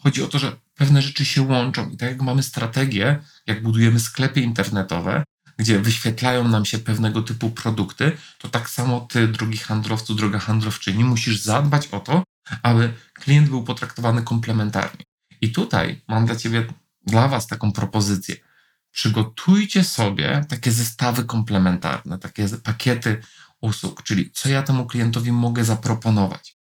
Chodzi 0.02 0.22
o 0.22 0.28
to, 0.28 0.38
że 0.38 0.56
pewne 0.74 1.02
rzeczy 1.02 1.24
się 1.24 1.42
łączą 1.42 1.90
i 1.90 1.96
tak 1.96 2.08
jak 2.08 2.22
mamy 2.22 2.42
strategię, 2.42 3.18
jak 3.46 3.62
budujemy 3.62 4.00
sklepy 4.00 4.40
internetowe, 4.40 5.24
gdzie 5.56 5.78
wyświetlają 5.78 6.48
nam 6.48 6.64
się 6.64 6.78
pewnego 6.78 7.22
typu 7.22 7.50
produkty, 7.50 8.12
to 8.38 8.48
tak 8.48 8.70
samo 8.70 9.00
ty, 9.00 9.28
drogi 9.28 9.58
handlowcu, 9.58 10.14
droga 10.14 10.38
handlowczyni, 10.38 11.04
musisz 11.04 11.40
zadbać 11.40 11.86
o 11.86 12.00
to, 12.00 12.24
aby 12.62 12.92
klient 13.14 13.48
był 13.48 13.64
potraktowany 13.64 14.22
komplementarnie. 14.22 15.09
I 15.40 15.52
tutaj 15.52 16.02
mam 16.08 16.26
dla 16.26 16.36
ciebie, 16.36 16.66
dla 17.06 17.28
was 17.28 17.46
taką 17.46 17.72
propozycję. 17.72 18.36
Przygotujcie 18.90 19.84
sobie 19.84 20.44
takie 20.48 20.72
zestawy 20.72 21.24
komplementarne, 21.24 22.18
takie 22.18 22.48
pakiety 22.48 23.22
usług, 23.60 24.02
czyli 24.02 24.30
co 24.30 24.48
ja 24.48 24.62
temu 24.62 24.86
klientowi 24.86 25.32
mogę 25.32 25.64
zaproponować. 25.64 26.56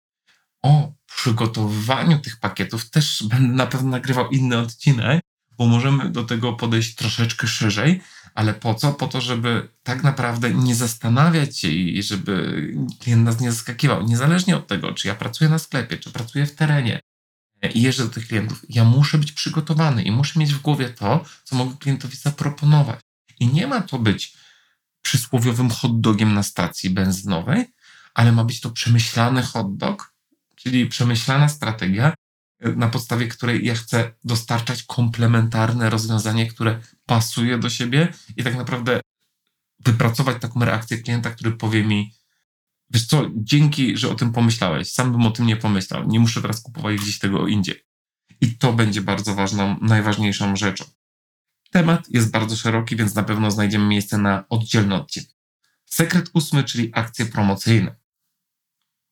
O 0.62 0.94
przygotowywaniu 1.05 2.20
tych 2.20 2.39
pakietów 2.39 2.89
też 2.89 3.24
będę 3.29 3.53
na 3.53 3.67
pewno 3.67 3.89
nagrywał 3.89 4.29
inny 4.29 4.58
odcinek, 4.58 5.22
bo 5.58 5.65
możemy 5.65 6.10
do 6.10 6.24
tego 6.24 6.53
podejść 6.53 6.96
troszeczkę 6.96 7.48
szerzej, 7.48 8.01
ale 8.36 8.53
po 8.53 8.75
co? 8.75 8.94
Po 8.94 9.08
to, 9.08 9.22
żeby 9.22 9.70
tak 9.84 10.03
naprawdę 10.03 10.53
nie 10.53 10.75
zastanawiać 10.75 11.60
się 11.60 11.67
i 11.67 12.03
żeby 12.03 12.74
klient 13.00 13.25
nas 13.25 13.39
nie 13.39 13.51
zaskakiwał. 13.51 14.08
Niezależnie 14.08 14.58
od 14.58 14.67
tego, 14.67 14.94
czy 14.94 15.08
ja 15.08 15.15
pracuję 15.15 15.50
na 15.50 15.60
sklepie, 15.60 15.98
czy 15.98 16.12
pracuję 16.12 16.46
w 16.46 16.55
terenie 16.55 17.00
i 17.67 17.81
jeżdżę 17.81 18.03
do 18.03 18.10
tych 18.10 18.27
klientów, 18.27 18.65
ja 18.69 18.84
muszę 18.84 19.17
być 19.17 19.31
przygotowany 19.31 20.03
i 20.03 20.12
muszę 20.12 20.39
mieć 20.39 20.53
w 20.53 20.62
głowie 20.62 20.89
to, 20.89 21.25
co 21.43 21.55
mogę 21.55 21.75
klientowi 21.79 22.17
zaproponować. 22.17 23.00
I 23.39 23.48
nie 23.48 23.67
ma 23.67 23.81
to 23.81 24.00
być 24.00 24.38
przysłowiowym 25.01 25.69
hot 25.69 26.01
dogiem 26.01 26.34
na 26.34 26.43
stacji 26.43 26.89
benzynowej, 26.89 27.65
ale 28.13 28.31
ma 28.31 28.43
być 28.43 28.62
to 28.62 28.69
przemyślany 28.69 29.41
hot 29.41 29.77
dog, 29.77 30.13
czyli 30.55 30.86
przemyślana 30.86 31.50
strategia, 31.50 32.13
na 32.60 32.88
podstawie 32.88 33.27
której 33.27 33.65
ja 33.65 33.75
chcę 33.75 34.12
dostarczać 34.24 34.84
komplementarne 34.84 35.89
rozwiązanie, 35.89 36.48
które 36.48 36.79
pasuje 37.05 37.57
do 37.57 37.69
siebie 37.69 38.13
i 38.38 38.43
tak 38.43 38.55
naprawdę 38.55 39.01
wypracować 39.79 40.41
taką 40.41 40.65
reakcję 40.65 40.98
klienta, 40.98 41.31
który 41.31 41.51
powie 41.51 41.84
mi, 41.84 42.13
wiesz 42.89 43.05
co, 43.05 43.25
dzięki, 43.35 43.97
że 43.97 44.09
o 44.09 44.15
tym 44.15 44.31
pomyślałeś, 44.31 44.91
sam 44.91 45.11
bym 45.11 45.25
o 45.25 45.31
tym 45.31 45.45
nie 45.45 45.55
pomyślał, 45.55 46.07
nie 46.07 46.19
muszę 46.19 46.41
teraz 46.41 46.61
kupować 46.61 46.95
gdzieś 46.95 47.19
tego 47.19 47.47
indziej. 47.47 47.85
I 48.41 48.57
to 48.57 48.73
będzie 48.73 49.01
bardzo 49.01 49.35
ważną, 49.35 49.77
najważniejszą 49.81 50.55
rzeczą. 50.55 50.85
Temat 51.71 52.09
jest 52.09 52.31
bardzo 52.31 52.55
szeroki, 52.55 52.95
więc 52.95 53.15
na 53.15 53.23
pewno 53.23 53.51
znajdziemy 53.51 53.85
miejsce 53.85 54.17
na 54.17 54.43
oddzielny 54.49 54.95
odcinek. 54.95 55.29
Sekret 55.85 56.29
ósmy, 56.33 56.63
czyli 56.63 56.91
akcje 56.93 57.25
promocyjne. 57.25 57.95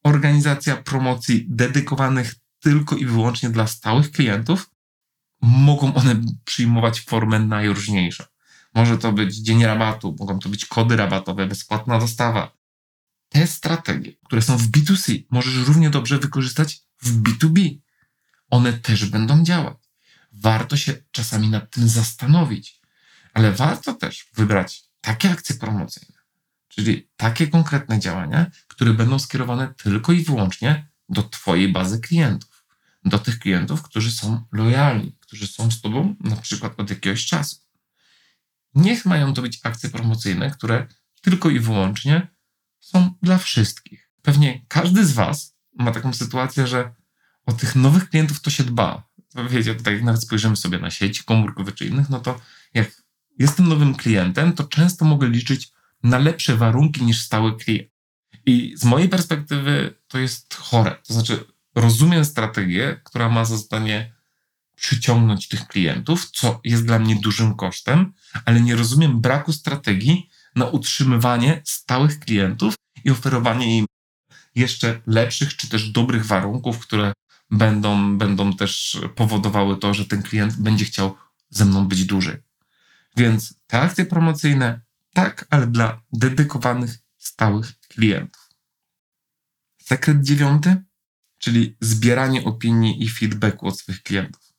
Organizacja 0.04 0.76
promocji 0.76 1.46
dedykowanych 1.50 2.36
tylko 2.60 2.96
i 2.96 3.06
wyłącznie 3.06 3.50
dla 3.50 3.68
stałych 3.68 4.12
klientów, 4.12 4.70
mogą 5.42 5.94
one 5.94 6.22
przyjmować 6.46 7.02
formę 7.02 7.40
najróżniejszą. 7.40 8.24
Może 8.74 8.98
to 8.98 9.12
być 9.12 9.36
dzień 9.36 9.64
rabatu, 9.66 10.16
mogą 10.20 10.40
to 10.40 10.50
być 10.50 10.66
kody 10.66 10.96
rabatowe, 10.96 11.48
bezpłatna 11.48 12.00
dostawa. 12.00 12.52
Te 13.34 13.48
strategie, 13.48 14.14
które 14.26 14.42
są 14.42 14.58
w 14.58 14.68
B2C, 14.68 15.24
możesz 15.30 15.56
równie 15.56 15.90
dobrze 15.90 16.20
wykorzystać 16.20 16.82
w 17.02 17.22
B2B. 17.22 17.80
One 18.50 18.74
też 18.74 19.06
będą 19.06 19.44
działać. 19.44 19.78
Warto 20.32 20.78
się 20.78 20.94
czasami 21.12 21.50
nad 21.50 21.72
tym 21.72 21.90
zastanowić, 21.90 22.82
ale 23.34 23.52
warto 23.52 23.94
też 23.94 24.30
wybrać 24.34 24.84
takie 25.02 25.32
akcje 25.32 25.56
promocyjne, 25.56 26.20
czyli 26.68 27.10
takie 27.18 27.48
konkretne 27.48 28.00
działania, 28.00 28.52
które 28.68 28.94
będą 28.94 29.20
skierowane 29.20 29.74
tylko 29.78 30.12
i 30.12 30.24
wyłącznie 30.24 30.90
do 31.10 31.24
Twojej 31.24 31.72
bazy 31.72 32.00
klientów 32.00 32.54
do 33.06 33.20
tych 33.20 33.40
klientów, 33.40 33.84
którzy 33.84 34.12
są 34.12 34.46
lojalni, 34.52 35.16
którzy 35.20 35.48
są 35.48 35.72
z 35.72 35.82
Tobą 35.82 36.16
na 36.20 36.36
przykład 36.36 36.80
od 36.80 36.90
jakiegoś 36.90 37.26
czasu. 37.26 37.58
Niech 38.76 39.06
mają 39.06 39.34
to 39.34 39.42
być 39.42 39.60
akcje 39.64 39.90
promocyjne, 39.90 40.52
które 40.52 40.88
tylko 41.22 41.50
i 41.50 41.60
wyłącznie 41.60 42.28
są 42.84 43.14
dla 43.22 43.38
wszystkich. 43.38 44.10
Pewnie 44.22 44.66
każdy 44.68 45.06
z 45.06 45.12
Was 45.12 45.56
ma 45.74 45.92
taką 45.92 46.14
sytuację, 46.14 46.68
że 46.68 46.94
o 47.46 47.54
tych 47.54 47.76
nowych 47.76 48.10
klientów 48.10 48.42
to 48.42 48.50
się 48.50 48.64
dba. 48.64 49.10
Wiecie, 49.50 49.76
jak 49.86 50.04
nawet 50.04 50.22
spojrzymy 50.22 50.56
sobie 50.56 50.80
na 50.80 50.92
sieci 50.92 51.24
komórkowe 51.24 51.72
czy 51.72 51.86
innych, 51.86 52.10
no 52.10 52.20
to 52.20 52.40
jak 52.74 53.04
jestem 53.40 53.68
nowym 53.68 53.96
klientem, 53.96 54.54
to 54.54 54.64
często 54.64 55.06
mogę 55.06 55.30
liczyć 55.30 55.72
na 56.04 56.18
lepsze 56.18 56.58
warunki 56.58 57.04
niż 57.04 57.22
stały 57.22 57.58
klient. 57.58 57.90
I 58.46 58.74
z 58.78 58.86
mojej 58.86 59.10
perspektywy 59.10 59.96
to 60.08 60.20
jest 60.20 60.56
chore. 60.56 60.96
To 61.08 61.14
znaczy, 61.14 61.46
rozumiem 61.76 62.26
strategię, 62.26 63.02
która 63.04 63.30
ma 63.30 63.46
za 63.46 63.58
zadanie 63.58 64.14
przyciągnąć 64.76 65.48
tych 65.48 65.68
klientów, 65.68 66.32
co 66.32 66.62
jest 66.64 66.86
dla 66.86 67.00
mnie 67.00 67.16
dużym 67.16 67.56
kosztem, 67.56 68.14
ale 68.46 68.62
nie 68.62 68.76
rozumiem 68.76 69.22
braku 69.22 69.54
strategii 69.54 70.30
na 70.56 70.66
utrzymywanie 70.66 71.62
stałych 71.66 72.20
klientów 72.20 72.76
i 73.04 73.12
oferowanie 73.12 73.78
im 73.78 73.86
jeszcze 74.56 75.02
lepszych 75.08 75.56
czy 75.56 75.70
też 75.70 75.90
dobrych 75.90 76.26
warunków, 76.26 76.80
które 76.80 77.14
będą, 77.52 78.18
będą 78.18 78.54
też 78.54 79.00
powodowały 79.16 79.78
to, 79.78 79.94
że 79.94 80.06
ten 80.06 80.24
klient 80.24 80.56
będzie 80.56 80.86
chciał 80.86 81.16
ze 81.50 81.66
mną 81.66 81.88
być 81.88 82.06
dłużej. 82.06 82.38
Więc 83.18 83.60
te 83.68 83.82
akcje 83.82 84.06
promocyjne, 84.06 84.82
tak, 85.14 85.48
ale 85.50 85.68
dla 85.68 86.02
dedykowanych, 86.14 86.98
stałych 87.18 87.80
klientów. 87.80 88.50
Sekret 89.78 90.24
dziewiąty 90.24 90.84
czyli 91.44 91.78
zbieranie 91.82 92.44
opinii 92.44 93.04
i 93.04 93.10
feedbacku 93.10 93.68
od 93.68 93.80
swoich 93.80 94.04
klientów. 94.04 94.54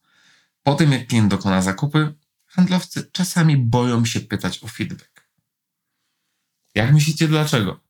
Po 0.63 0.75
tym, 0.75 0.93
jak 0.93 1.07
klient 1.07 1.31
dokona 1.31 1.63
zakupy, 1.63 2.15
handlowcy 2.47 3.11
czasami 3.13 3.57
boją 3.57 4.05
się 4.05 4.21
pytać 4.21 4.65
o 4.65 4.69
feedback. 4.69 5.14
Jak 6.75 6.93
myślicie 6.93 7.29
dlaczego? 7.29 7.81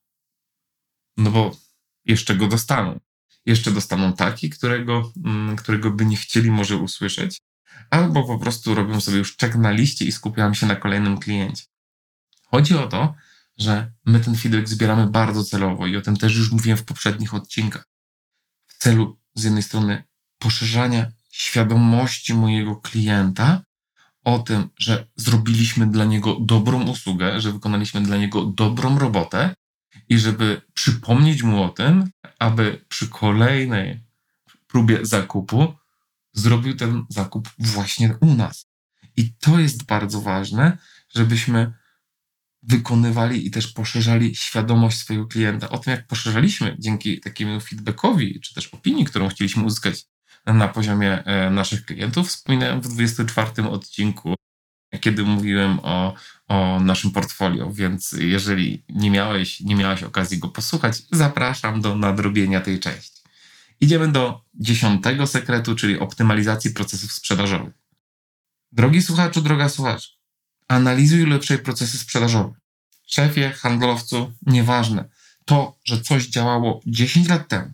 No 1.17 1.31
bo 1.31 1.57
jeszcze 2.05 2.37
go 2.37 2.47
dostaną. 2.47 3.01
Jeszcze 3.47 3.71
dostaną 3.71 4.13
taki, 4.13 4.51
którego, 4.51 5.13
mm, 5.25 5.57
którego 5.57 5.91
by 5.91 6.07
nie 6.07 6.17
chcieli 6.17 6.51
może 6.51 6.77
usłyszeć, 6.77 7.41
albo 7.91 8.25
po 8.25 8.39
prostu 8.39 8.75
robią 8.75 9.01
sobie 9.01 9.19
już 9.19 9.37
czek 9.37 9.57
na 9.57 9.71
liście 9.71 10.05
i 10.05 10.13
skupiają 10.13 10.55
się 10.55 10.67
na 10.67 10.77
kolejnym 10.77 11.19
kliencie. 11.19 11.65
Chodzi 12.45 12.75
o 12.75 12.87
to, 12.89 13.15
że 13.59 13.93
my 14.05 14.21
ten 14.21 14.37
feedback 14.37 14.69
zbieramy 14.69 15.07
bardzo 15.07 15.45
celowo 15.45 15.87
i 15.87 15.97
o 15.97 16.03
tym 16.03 16.17
też 16.17 16.37
już 16.37 16.53
mówiłem 16.53 16.79
w 16.79 16.85
poprzednich 16.85 17.35
odcinkach 17.35 17.89
celu 18.79 19.19
z 19.35 19.45
jednej 19.45 19.63
strony 19.63 20.05
poszerzania 20.39 21.13
świadomości 21.31 22.35
mojego 22.35 22.77
klienta 22.77 23.63
o 24.25 24.39
tym, 24.39 24.69
że 24.79 25.07
zrobiliśmy 25.17 25.87
dla 25.87 26.05
niego 26.05 26.37
dobrą 26.41 26.83
usługę, 26.83 27.41
że 27.41 27.53
wykonaliśmy 27.53 28.01
dla 28.01 28.17
niego 28.17 28.45
dobrą 28.45 28.99
robotę 28.99 29.55
i 30.09 30.19
żeby 30.19 30.63
przypomnieć 30.75 31.43
mu 31.43 31.63
o 31.63 31.69
tym, 31.69 32.11
aby 32.39 32.85
przy 32.89 33.09
kolejnej 33.09 34.01
próbie 34.67 34.99
zakupu 35.03 35.75
zrobił 36.33 36.77
ten 36.77 37.05
zakup 37.09 37.49
właśnie 37.59 38.17
u 38.21 38.35
nas. 38.35 38.67
I 39.17 39.35
to 39.35 39.59
jest 39.59 39.85
bardzo 39.85 40.21
ważne, 40.21 40.79
żebyśmy 41.15 41.73
wykonywali 42.63 43.47
i 43.47 43.51
też 43.51 43.67
poszerzali 43.67 44.37
świadomość 44.37 44.99
swojego 44.99 45.27
klienta. 45.27 45.71
O 45.71 45.79
tym, 45.79 45.91
jak 45.91 46.07
poszerzaliśmy 46.07 46.77
dzięki 46.79 47.21
takiemu 47.21 47.61
feedbackowi, 47.61 48.41
czy 48.41 48.55
też 48.55 48.67
opinii, 48.67 49.05
którą 49.05 49.29
chcieliśmy 49.29 49.63
uzyskać 49.63 50.07
na 50.47 50.69
poziomie 50.69 51.25
e, 51.25 51.51
naszych 51.51 51.85
klientów, 51.85 52.29
wspominałem 52.29 52.81
w 52.81 52.89
24 52.89 53.69
odcinku, 53.69 54.35
kiedy 55.01 55.23
mówiłem 55.23 55.79
o, 55.83 56.15
o 56.49 56.81
naszym 56.81 57.11
portfolio, 57.11 57.73
więc 57.73 58.13
jeżeli 58.13 58.85
nie 58.89 59.11
miałeś, 59.11 59.61
nie 59.61 59.75
miałaś 59.77 60.03
okazji 60.03 60.39
go 60.39 60.49
posłuchać, 60.49 61.03
zapraszam 61.13 61.81
do 61.81 61.97
nadrobienia 61.97 62.61
tej 62.61 62.81
części. 62.81 63.23
Idziemy 63.81 64.13
do 64.13 64.45
dziesiątego 64.55 65.27
sekretu, 65.27 65.75
czyli 65.75 65.99
optymalizacji 65.99 66.71
procesów 66.71 67.13
sprzedażowych. 67.13 67.75
Drogi 68.73 69.03
słuchaczu, 69.03 69.43
droga 69.43 69.69
słuchacz, 69.69 70.15
Analizuj 70.69 71.27
lepsze 71.27 71.59
procesy 71.59 71.99
sprzedażowe. 71.99 72.55
Szefie, 73.07 73.51
handlowcu, 73.51 74.33
nieważne. 74.43 75.09
To, 75.45 75.79
że 75.85 76.01
coś 76.01 76.27
działało 76.27 76.81
10 76.87 77.29
lat 77.29 77.49
temu, 77.49 77.73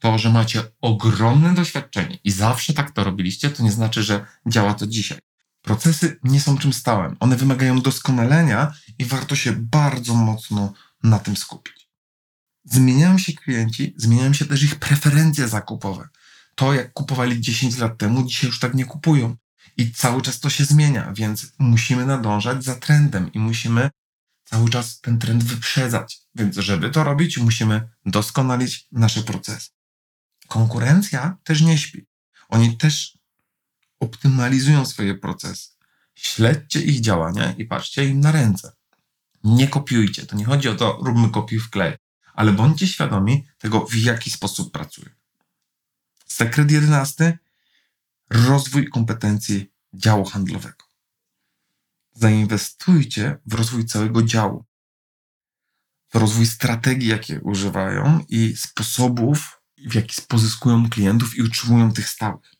to, 0.00 0.18
że 0.18 0.30
macie 0.30 0.62
ogromne 0.80 1.54
doświadczenie 1.54 2.18
i 2.24 2.30
zawsze 2.30 2.72
tak 2.74 2.90
to 2.90 3.04
robiliście, 3.04 3.50
to 3.50 3.62
nie 3.62 3.72
znaczy, 3.72 4.02
że 4.02 4.26
działa 4.46 4.74
to 4.74 4.86
dzisiaj. 4.86 5.18
Procesy 5.62 6.18
nie 6.22 6.40
są 6.40 6.58
czym 6.58 6.72
stałym. 6.72 7.16
One 7.20 7.36
wymagają 7.36 7.80
doskonalenia 7.80 8.72
i 8.98 9.04
warto 9.04 9.36
się 9.36 9.52
bardzo 9.52 10.14
mocno 10.14 10.72
na 11.02 11.18
tym 11.18 11.36
skupić. 11.36 11.90
zmieniają 12.64 13.18
się 13.18 13.32
klienci, 13.32 13.94
zmieniają 13.96 14.32
się 14.32 14.44
też 14.44 14.62
ich 14.62 14.76
preferencje 14.76 15.48
zakupowe. 15.48 16.08
To, 16.54 16.74
jak 16.74 16.92
kupowali 16.92 17.40
10 17.40 17.78
lat 17.78 17.98
temu, 17.98 18.26
dzisiaj 18.26 18.50
już 18.50 18.58
tak 18.58 18.74
nie 18.74 18.84
kupują. 18.84 19.36
I 19.76 19.92
cały 19.92 20.22
czas 20.22 20.40
to 20.40 20.50
się 20.50 20.64
zmienia, 20.64 21.12
więc 21.16 21.52
musimy 21.58 22.06
nadążać 22.06 22.64
za 22.64 22.74
trendem 22.74 23.32
i 23.32 23.38
musimy 23.38 23.90
cały 24.44 24.70
czas 24.70 25.00
ten 25.00 25.18
trend 25.18 25.44
wyprzedzać. 25.44 26.20
Więc, 26.34 26.56
żeby 26.56 26.90
to 26.90 27.04
robić, 27.04 27.38
musimy 27.38 27.88
doskonalić 28.06 28.88
nasze 28.92 29.22
procesy. 29.22 29.70
Konkurencja 30.50 31.36
też 31.44 31.62
nie 31.62 31.78
śpi. 31.78 32.06
Oni 32.48 32.76
też 32.76 33.18
optymalizują 34.00 34.86
swoje 34.86 35.14
procesy. 35.14 35.70
Śledźcie 36.14 36.80
ich 36.80 37.00
działania 37.00 37.52
i 37.52 37.64
patrzcie 37.64 38.08
im 38.08 38.20
na 38.20 38.32
ręce. 38.32 38.72
Nie 39.44 39.68
kopiujcie. 39.68 40.26
To 40.26 40.36
nie 40.36 40.44
chodzi 40.44 40.68
o 40.68 40.74
to, 40.74 40.98
róbmy 41.02 41.30
kopiuj 41.30 41.58
w 41.58 41.70
klej, 41.70 41.96
ale 42.34 42.52
bądźcie 42.52 42.86
świadomi 42.86 43.46
tego, 43.58 43.86
w 43.86 43.94
jaki 43.94 44.30
sposób 44.30 44.72
pracują. 44.72 45.08
Sekret 46.26 46.70
jedenasty. 46.70 47.38
Rozwój 48.30 48.88
kompetencji 48.88 49.72
działu 49.94 50.24
handlowego. 50.24 50.84
Zainwestujcie 52.12 53.38
w 53.46 53.54
rozwój 53.54 53.84
całego 53.86 54.22
działu, 54.22 54.64
w 56.12 56.14
rozwój 56.14 56.46
strategii, 56.46 57.08
jakie 57.08 57.40
używają 57.40 58.24
i 58.28 58.56
sposobów, 58.56 59.59
w 59.88 59.94
jaki 59.94 60.22
pozyskują 60.28 60.90
klientów 60.90 61.36
i 61.36 61.42
utrzymują 61.42 61.92
tych 61.92 62.08
stałych. 62.08 62.54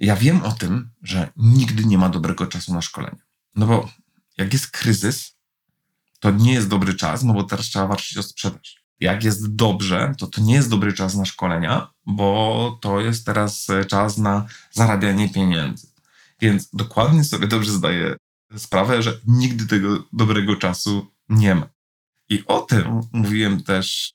Ja 0.00 0.16
wiem 0.16 0.42
o 0.42 0.52
tym, 0.52 0.90
że 1.02 1.32
nigdy 1.36 1.84
nie 1.84 1.98
ma 1.98 2.08
dobrego 2.08 2.46
czasu 2.46 2.74
na 2.74 2.82
szkolenie. 2.82 3.22
No 3.54 3.66
bo 3.66 3.90
jak 4.38 4.52
jest 4.52 4.70
kryzys, 4.70 5.36
to 6.20 6.30
nie 6.30 6.52
jest 6.52 6.68
dobry 6.68 6.94
czas, 6.94 7.22
no 7.22 7.34
bo 7.34 7.44
teraz 7.44 7.66
trzeba 7.66 7.86
walczyć 7.86 8.18
o 8.18 8.22
sprzedaż. 8.22 8.84
Jak 9.00 9.24
jest 9.24 9.54
dobrze, 9.54 10.14
to 10.18 10.26
to 10.26 10.40
nie 10.40 10.54
jest 10.54 10.70
dobry 10.70 10.92
czas 10.92 11.14
na 11.14 11.24
szkolenia, 11.24 11.90
bo 12.06 12.78
to 12.80 13.00
jest 13.00 13.26
teraz 13.26 13.66
czas 13.88 14.18
na 14.18 14.46
zarabianie 14.70 15.28
pieniędzy. 15.28 15.86
Więc 16.40 16.68
dokładnie 16.72 17.24
sobie 17.24 17.46
dobrze 17.46 17.72
zdaję 17.72 18.16
sprawę, 18.56 19.02
że 19.02 19.20
nigdy 19.26 19.66
tego 19.66 20.04
dobrego 20.12 20.56
czasu 20.56 21.06
nie 21.28 21.54
ma. 21.54 21.68
I 22.28 22.44
o 22.46 22.60
tym 22.60 23.00
mówiłem 23.12 23.62
też 23.62 24.14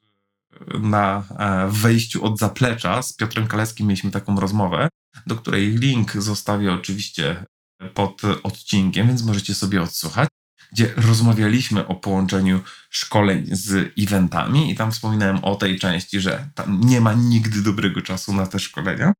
na 0.79 1.23
e, 1.39 1.67
wejściu 1.71 2.25
od 2.25 2.39
zaplecza. 2.39 3.01
Z 3.01 3.13
Piotrem 3.13 3.47
Kaleskim 3.47 3.87
mieliśmy 3.87 4.11
taką 4.11 4.39
rozmowę, 4.39 4.89
do 5.27 5.35
której 5.35 5.77
link 5.77 6.11
zostawię 6.11 6.73
oczywiście 6.73 7.45
pod 7.93 8.21
odcinkiem, 8.43 9.07
więc 9.07 9.23
możecie 9.23 9.55
sobie 9.55 9.81
odsłuchać, 9.81 10.29
gdzie 10.71 10.93
rozmawialiśmy 10.97 11.87
o 11.87 11.95
połączeniu 11.95 12.61
szkoleń 12.89 13.47
z 13.51 13.93
eventami 13.99 14.71
i 14.71 14.75
tam 14.75 14.91
wspominałem 14.91 15.43
o 15.43 15.55
tej 15.55 15.79
części, 15.79 16.19
że 16.19 16.49
tam 16.55 16.79
nie 16.79 17.01
ma 17.01 17.13
nigdy 17.13 17.61
dobrego 17.61 18.01
czasu 18.01 18.33
na 18.33 18.47
te 18.47 18.59
szkolenia. 18.59 19.13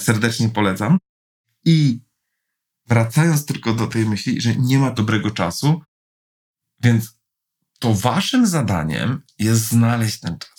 Serdecznie 0.00 0.48
polecam. 0.48 0.98
I 1.64 2.00
wracając 2.86 3.46
tylko 3.46 3.72
do 3.72 3.86
tej 3.86 4.06
myśli, 4.06 4.40
że 4.40 4.56
nie 4.56 4.78
ma 4.78 4.90
dobrego 4.90 5.30
czasu, 5.30 5.82
więc 6.82 7.18
to 7.78 7.94
waszym 7.94 8.46
zadaniem 8.46 9.22
jest 9.38 9.68
znaleźć 9.68 10.20
ten 10.20 10.38
czas 10.38 10.57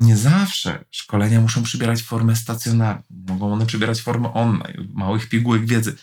nie 0.00 0.16
zawsze 0.16 0.84
szkolenia 0.90 1.40
muszą 1.40 1.62
przybierać 1.62 2.02
formę 2.02 2.36
stacjonarną. 2.36 3.02
Mogą 3.10 3.52
one 3.52 3.66
przybierać 3.66 4.00
formę 4.00 4.34
online, 4.34 4.88
małych 4.94 5.28
pigułek 5.28 5.66
wiedzy. 5.66 5.96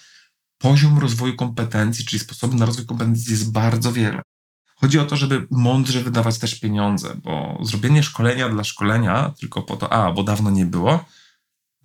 Poziom 0.57 0.99
rozwoju 0.99 1.35
kompetencji, 1.35 2.05
czyli 2.05 2.19
sposoby 2.19 2.55
na 2.55 2.65
rozwój 2.65 2.85
kompetencji 2.85 3.31
jest 3.31 3.51
bardzo 3.51 3.93
wiele. 3.93 4.21
Chodzi 4.75 4.99
o 4.99 5.05
to, 5.05 5.15
żeby 5.15 5.47
mądrze 5.51 6.03
wydawać 6.03 6.39
też 6.39 6.59
pieniądze, 6.59 7.15
bo 7.23 7.59
zrobienie 7.63 8.03
szkolenia 8.03 8.49
dla 8.49 8.63
szkolenia 8.63 9.33
tylko 9.39 9.61
po 9.61 9.77
to, 9.77 9.93
a, 9.93 10.11
bo 10.11 10.23
dawno 10.23 10.49
nie 10.49 10.65
było, 10.65 11.05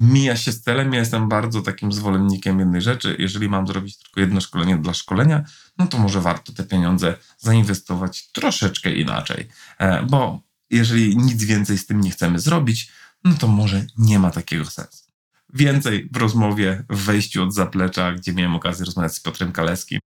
mija 0.01 0.37
się 0.37 0.53
z 0.53 0.61
celem. 0.61 0.93
Ja 0.93 0.99
jestem 0.99 1.29
bardzo 1.29 1.63
takim 1.63 1.93
zwolennikiem 1.93 2.59
jednej 2.59 2.83
rzeczy. 2.83 3.17
Jeżeli 3.19 3.49
mam 3.49 3.67
zrobić 3.67 3.99
tylko 3.99 4.21
jedno 4.21 4.41
szkolenie 4.41 4.79
dla 4.79 4.95
szkolenia, 4.95 5.45
no 5.79 5.87
to 5.87 5.99
może 5.99 6.21
warto 6.21 6.53
te 6.53 6.65
pieniądze 6.65 7.17
zainwestować 7.39 8.31
troszeczkę 8.33 8.95
inaczej, 8.95 9.49
e, 9.79 10.03
bo 10.03 10.50
jeżeli 10.71 11.17
nic 11.17 11.45
więcej 11.45 11.79
z 11.79 11.87
tym 11.87 12.01
nie 12.01 12.11
chcemy 12.11 12.39
zrobić, 12.39 12.93
no 13.25 13.35
to 13.35 13.49
może 13.49 13.87
nie 13.99 14.19
ma 14.19 14.31
takiego 14.31 14.65
sensu. 14.65 15.05
Więcej 15.53 16.09
w 16.13 16.17
rozmowie 16.17 16.85
w 16.91 17.05
wejściu 17.05 17.43
od 17.43 17.55
zaplecza, 17.55 18.13
gdzie 18.13 18.33
miałem 18.33 18.55
okazję 18.55 18.85
rozmawiać 18.85 19.15
z 19.15 19.21
Piotrem 19.21 19.53
Kaleskim. 19.53 20.01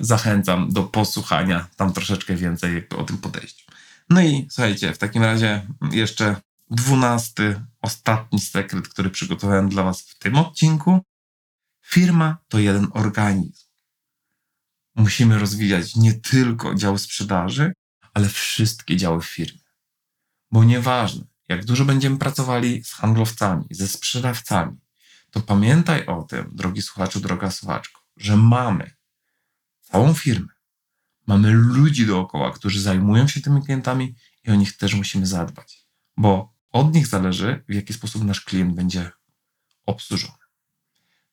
Zachęcam 0.00 0.72
do 0.72 0.82
posłuchania 0.82 1.68
tam 1.76 1.92
troszeczkę 1.92 2.36
więcej 2.36 2.88
o 2.88 3.04
tym 3.04 3.18
podejściu. 3.18 3.72
No 4.10 4.22
i 4.22 4.46
słuchajcie, 4.50 4.92
w 4.92 4.98
takim 4.98 5.22
razie 5.22 5.66
jeszcze 5.92 6.36
dwunasty, 6.70 7.60
ostatni 7.82 8.40
sekret, 8.40 8.88
który 8.88 9.10
przygotowałem 9.10 9.68
dla 9.68 9.82
Was 9.82 10.02
w 10.02 10.18
tym 10.18 10.36
odcinku. 10.36 11.00
Firma 11.84 12.38
to 12.48 12.58
jeden 12.58 12.86
organizm. 12.92 13.66
Musimy 14.94 15.38
rozwijać 15.38 15.96
nie 15.96 16.14
tylko 16.14 16.74
dział 16.74 16.98
sprzedaży, 16.98 17.72
ale 18.14 18.28
wszystkie 18.28 18.96
działy 18.96 19.22
w 19.22 19.26
firmie. 19.26 19.67
Bo 20.50 20.64
nieważne, 20.64 21.24
jak 21.48 21.64
dużo 21.64 21.84
będziemy 21.84 22.18
pracowali 22.18 22.84
z 22.84 22.92
handlowcami, 22.92 23.64
ze 23.70 23.88
sprzedawcami, 23.88 24.76
to 25.30 25.40
pamiętaj 25.40 26.06
o 26.06 26.22
tym, 26.22 26.50
drogi 26.52 26.82
słuchaczu, 26.82 27.20
droga 27.20 27.50
słuchaczko, 27.50 28.00
że 28.16 28.36
mamy 28.36 28.90
całą 29.80 30.14
firmę, 30.14 30.52
mamy 31.26 31.50
ludzi 31.50 32.06
dookoła, 32.06 32.50
którzy 32.50 32.80
zajmują 32.80 33.28
się 33.28 33.40
tymi 33.40 33.62
klientami 33.62 34.14
i 34.44 34.50
o 34.50 34.54
nich 34.54 34.76
też 34.76 34.94
musimy 34.94 35.26
zadbać, 35.26 35.86
bo 36.16 36.54
od 36.70 36.94
nich 36.94 37.06
zależy, 37.06 37.64
w 37.68 37.74
jaki 37.74 37.92
sposób 37.92 38.24
nasz 38.24 38.40
klient 38.40 38.74
będzie 38.74 39.10
obsłużony. 39.86 40.38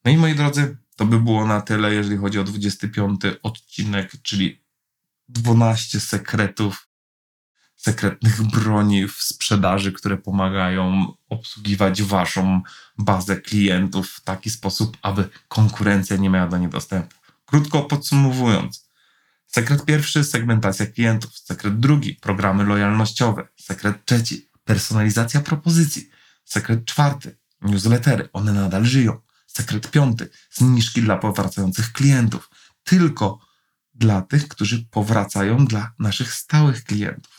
No 0.05 0.11
i 0.11 0.17
moi 0.17 0.35
drodzy, 0.35 0.77
to 0.95 1.05
by 1.05 1.19
było 1.19 1.47
na 1.47 1.61
tyle, 1.61 1.93
jeżeli 1.93 2.17
chodzi 2.17 2.39
o 2.39 2.43
25 2.43 3.21
odcinek, 3.43 4.11
czyli 4.21 4.63
12 5.29 5.99
sekretów 5.99 6.84
sekretnych 7.75 8.43
broni 8.43 9.07
w 9.07 9.13
sprzedaży, 9.13 9.91
które 9.91 10.17
pomagają 10.17 11.13
obsługiwać 11.29 12.03
waszą 12.03 12.61
bazę 12.97 13.37
klientów 13.41 14.09
w 14.09 14.21
taki 14.21 14.49
sposób, 14.49 14.97
aby 15.01 15.29
konkurencja 15.47 16.17
nie 16.17 16.29
miała 16.29 16.47
do 16.47 16.57
niej 16.57 16.69
dostępu. 16.69 17.15
Krótko 17.45 17.81
podsumowując, 17.81 18.89
sekret 19.47 19.85
pierwszy 19.85 20.23
segmentacja 20.23 20.85
klientów, 20.85 21.37
sekret 21.37 21.79
drugi 21.79 22.13
programy 22.13 22.63
lojalnościowe, 22.63 23.47
sekret 23.55 24.05
trzeci 24.05 24.49
personalizacja 24.63 25.41
propozycji, 25.41 26.09
sekret 26.45 26.85
czwarty 26.85 27.37
newslettery, 27.61 28.29
one 28.33 28.53
nadal 28.53 28.85
żyją. 28.85 29.21
Sekret 29.47 29.91
piąty 29.91 30.29
zniżki 30.51 31.01
dla 31.01 31.17
powracających 31.17 31.91
klientów, 31.91 32.49
tylko 32.83 33.39
dla 33.93 34.21
tych, 34.21 34.47
którzy 34.47 34.85
powracają 34.85 35.65
dla 35.65 35.93
naszych 35.99 36.33
stałych 36.33 36.83
klientów. 36.83 37.34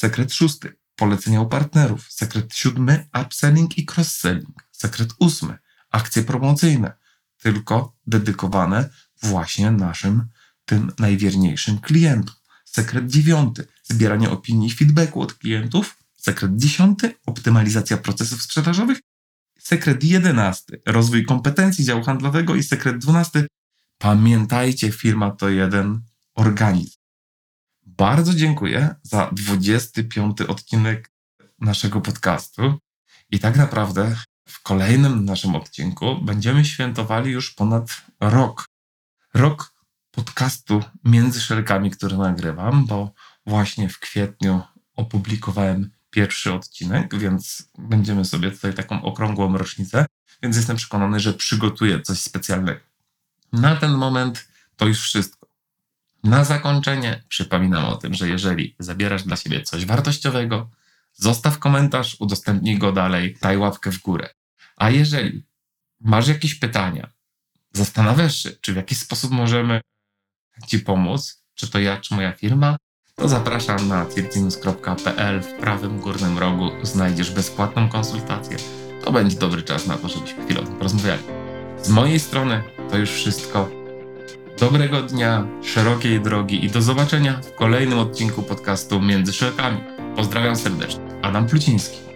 Sekret 0.00 0.32
szósty. 0.32 0.76
Polecenia 0.96 1.40
u 1.40 1.46
partnerów. 1.46 2.12
Sekret 2.12 2.54
siódmy. 2.54 3.08
Upselling 3.22 3.78
i 3.78 3.86
cross-selling. 3.86 4.68
Sekret 4.72 5.10
ósmy. 5.18 5.58
Akcje 5.90 6.22
promocyjne. 6.22 6.92
Tylko 7.36 7.96
dedykowane 8.06 8.90
właśnie 9.22 9.70
naszym 9.70 10.24
tym 10.64 10.92
najwierniejszym 10.98 11.78
klientom. 11.78 12.34
Sekret 12.64 13.06
dziewiąty. 13.06 13.66
Zbieranie 13.82 14.30
opinii 14.30 14.68
i 14.68 14.72
feedbacku 14.72 15.20
od 15.20 15.34
klientów. 15.34 15.96
Sekret 16.16 16.56
dziesiąty. 16.56 17.14
Optymalizacja 17.26 17.96
procesów 17.96 18.42
sprzedażowych. 18.42 19.00
Sekret 19.58 20.04
jedenasty. 20.04 20.82
Rozwój 20.86 21.24
kompetencji 21.24 21.84
działu 21.84 22.02
handlowego. 22.02 22.54
I 22.54 22.62
sekret 22.62 22.98
dwunasty. 22.98 23.46
Pamiętajcie, 23.98 24.92
firma 24.92 25.30
to 25.30 25.48
jeden 25.48 26.02
organizm 26.34 26.99
bardzo 27.96 28.34
dziękuję 28.34 28.94
za 29.02 29.30
25 29.32 30.40
odcinek 30.40 31.10
naszego 31.58 32.00
podcastu. 32.00 32.78
I 33.30 33.38
tak 33.38 33.56
naprawdę 33.56 34.16
w 34.48 34.62
kolejnym 34.62 35.24
naszym 35.24 35.54
odcinku 35.54 36.16
będziemy 36.22 36.64
świętowali 36.64 37.30
już 37.30 37.54
ponad 37.54 38.02
rok. 38.20 38.64
Rok 39.34 39.74
podcastu 40.10 40.82
między 41.04 41.40
szelkami, 41.40 41.90
który 41.90 42.16
nagrywam, 42.16 42.86
bo 42.86 43.12
właśnie 43.46 43.88
w 43.88 43.98
kwietniu 43.98 44.60
opublikowałem 44.96 45.90
pierwszy 46.10 46.52
odcinek, 46.52 47.18
więc 47.18 47.68
będziemy 47.78 48.24
sobie 48.24 48.50
tutaj 48.50 48.74
taką 48.74 49.02
okrągłą 49.02 49.58
rocznicę, 49.58 50.06
więc 50.42 50.56
jestem 50.56 50.76
przekonany, 50.76 51.20
że 51.20 51.34
przygotuję 51.34 52.00
coś 52.00 52.18
specjalnego. 52.18 52.80
Na 53.52 53.76
ten 53.76 53.92
moment 53.92 54.48
to 54.76 54.86
już 54.86 55.00
wszystko. 55.00 55.39
Na 56.24 56.44
zakończenie 56.44 57.22
przypominam 57.28 57.84
o 57.84 57.96
tym, 57.96 58.14
że 58.14 58.28
jeżeli 58.28 58.76
zabierasz 58.78 59.22
dla 59.22 59.36
siebie 59.36 59.62
coś 59.62 59.86
wartościowego, 59.86 60.70
zostaw 61.14 61.58
komentarz, 61.58 62.16
udostępnij 62.20 62.78
go 62.78 62.92
dalej, 62.92 63.36
daj 63.42 63.56
łapkę 63.56 63.92
w 63.92 64.00
górę. 64.02 64.28
A 64.76 64.90
jeżeli 64.90 65.42
masz 66.00 66.28
jakieś 66.28 66.54
pytania, 66.54 67.10
zastanawiasz 67.72 68.36
się, 68.36 68.50
czy 68.50 68.72
w 68.72 68.76
jakiś 68.76 68.98
sposób 68.98 69.30
możemy 69.30 69.80
Ci 70.66 70.78
pomóc, 70.78 71.42
czy 71.54 71.70
to 71.70 71.78
ja, 71.78 71.96
czy 71.96 72.14
moja 72.14 72.32
firma, 72.32 72.76
to 73.14 73.28
zapraszam 73.28 73.88
na 73.88 74.06
tirtinus.pl. 74.06 75.42
W 75.42 75.52
prawym 75.52 76.00
górnym 76.00 76.38
rogu 76.38 76.70
znajdziesz 76.82 77.30
bezpłatną 77.30 77.88
konsultację. 77.88 78.56
To 79.04 79.12
będzie 79.12 79.38
dobry 79.38 79.62
czas 79.62 79.86
na 79.86 79.96
to, 79.96 80.08
żebyśmy 80.08 80.44
chwilę 80.44 80.60
o 80.60 80.64
tym 80.64 80.76
porozmawiali. 80.76 81.22
Z 81.82 81.88
mojej 81.88 82.20
strony 82.20 82.62
to 82.90 82.98
już 82.98 83.10
wszystko. 83.10 83.79
Dobrego 84.60 85.02
dnia, 85.02 85.46
szerokiej 85.62 86.20
drogi 86.20 86.64
i 86.64 86.70
do 86.70 86.82
zobaczenia 86.82 87.40
w 87.42 87.54
kolejnym 87.54 87.98
odcinku 87.98 88.42
podcastu 88.42 89.00
Między 89.00 89.32
Szerokami. 89.32 89.80
Pozdrawiam 90.16 90.56
serdecznie. 90.56 91.00
Adam 91.22 91.46
Pluciński. 91.46 92.09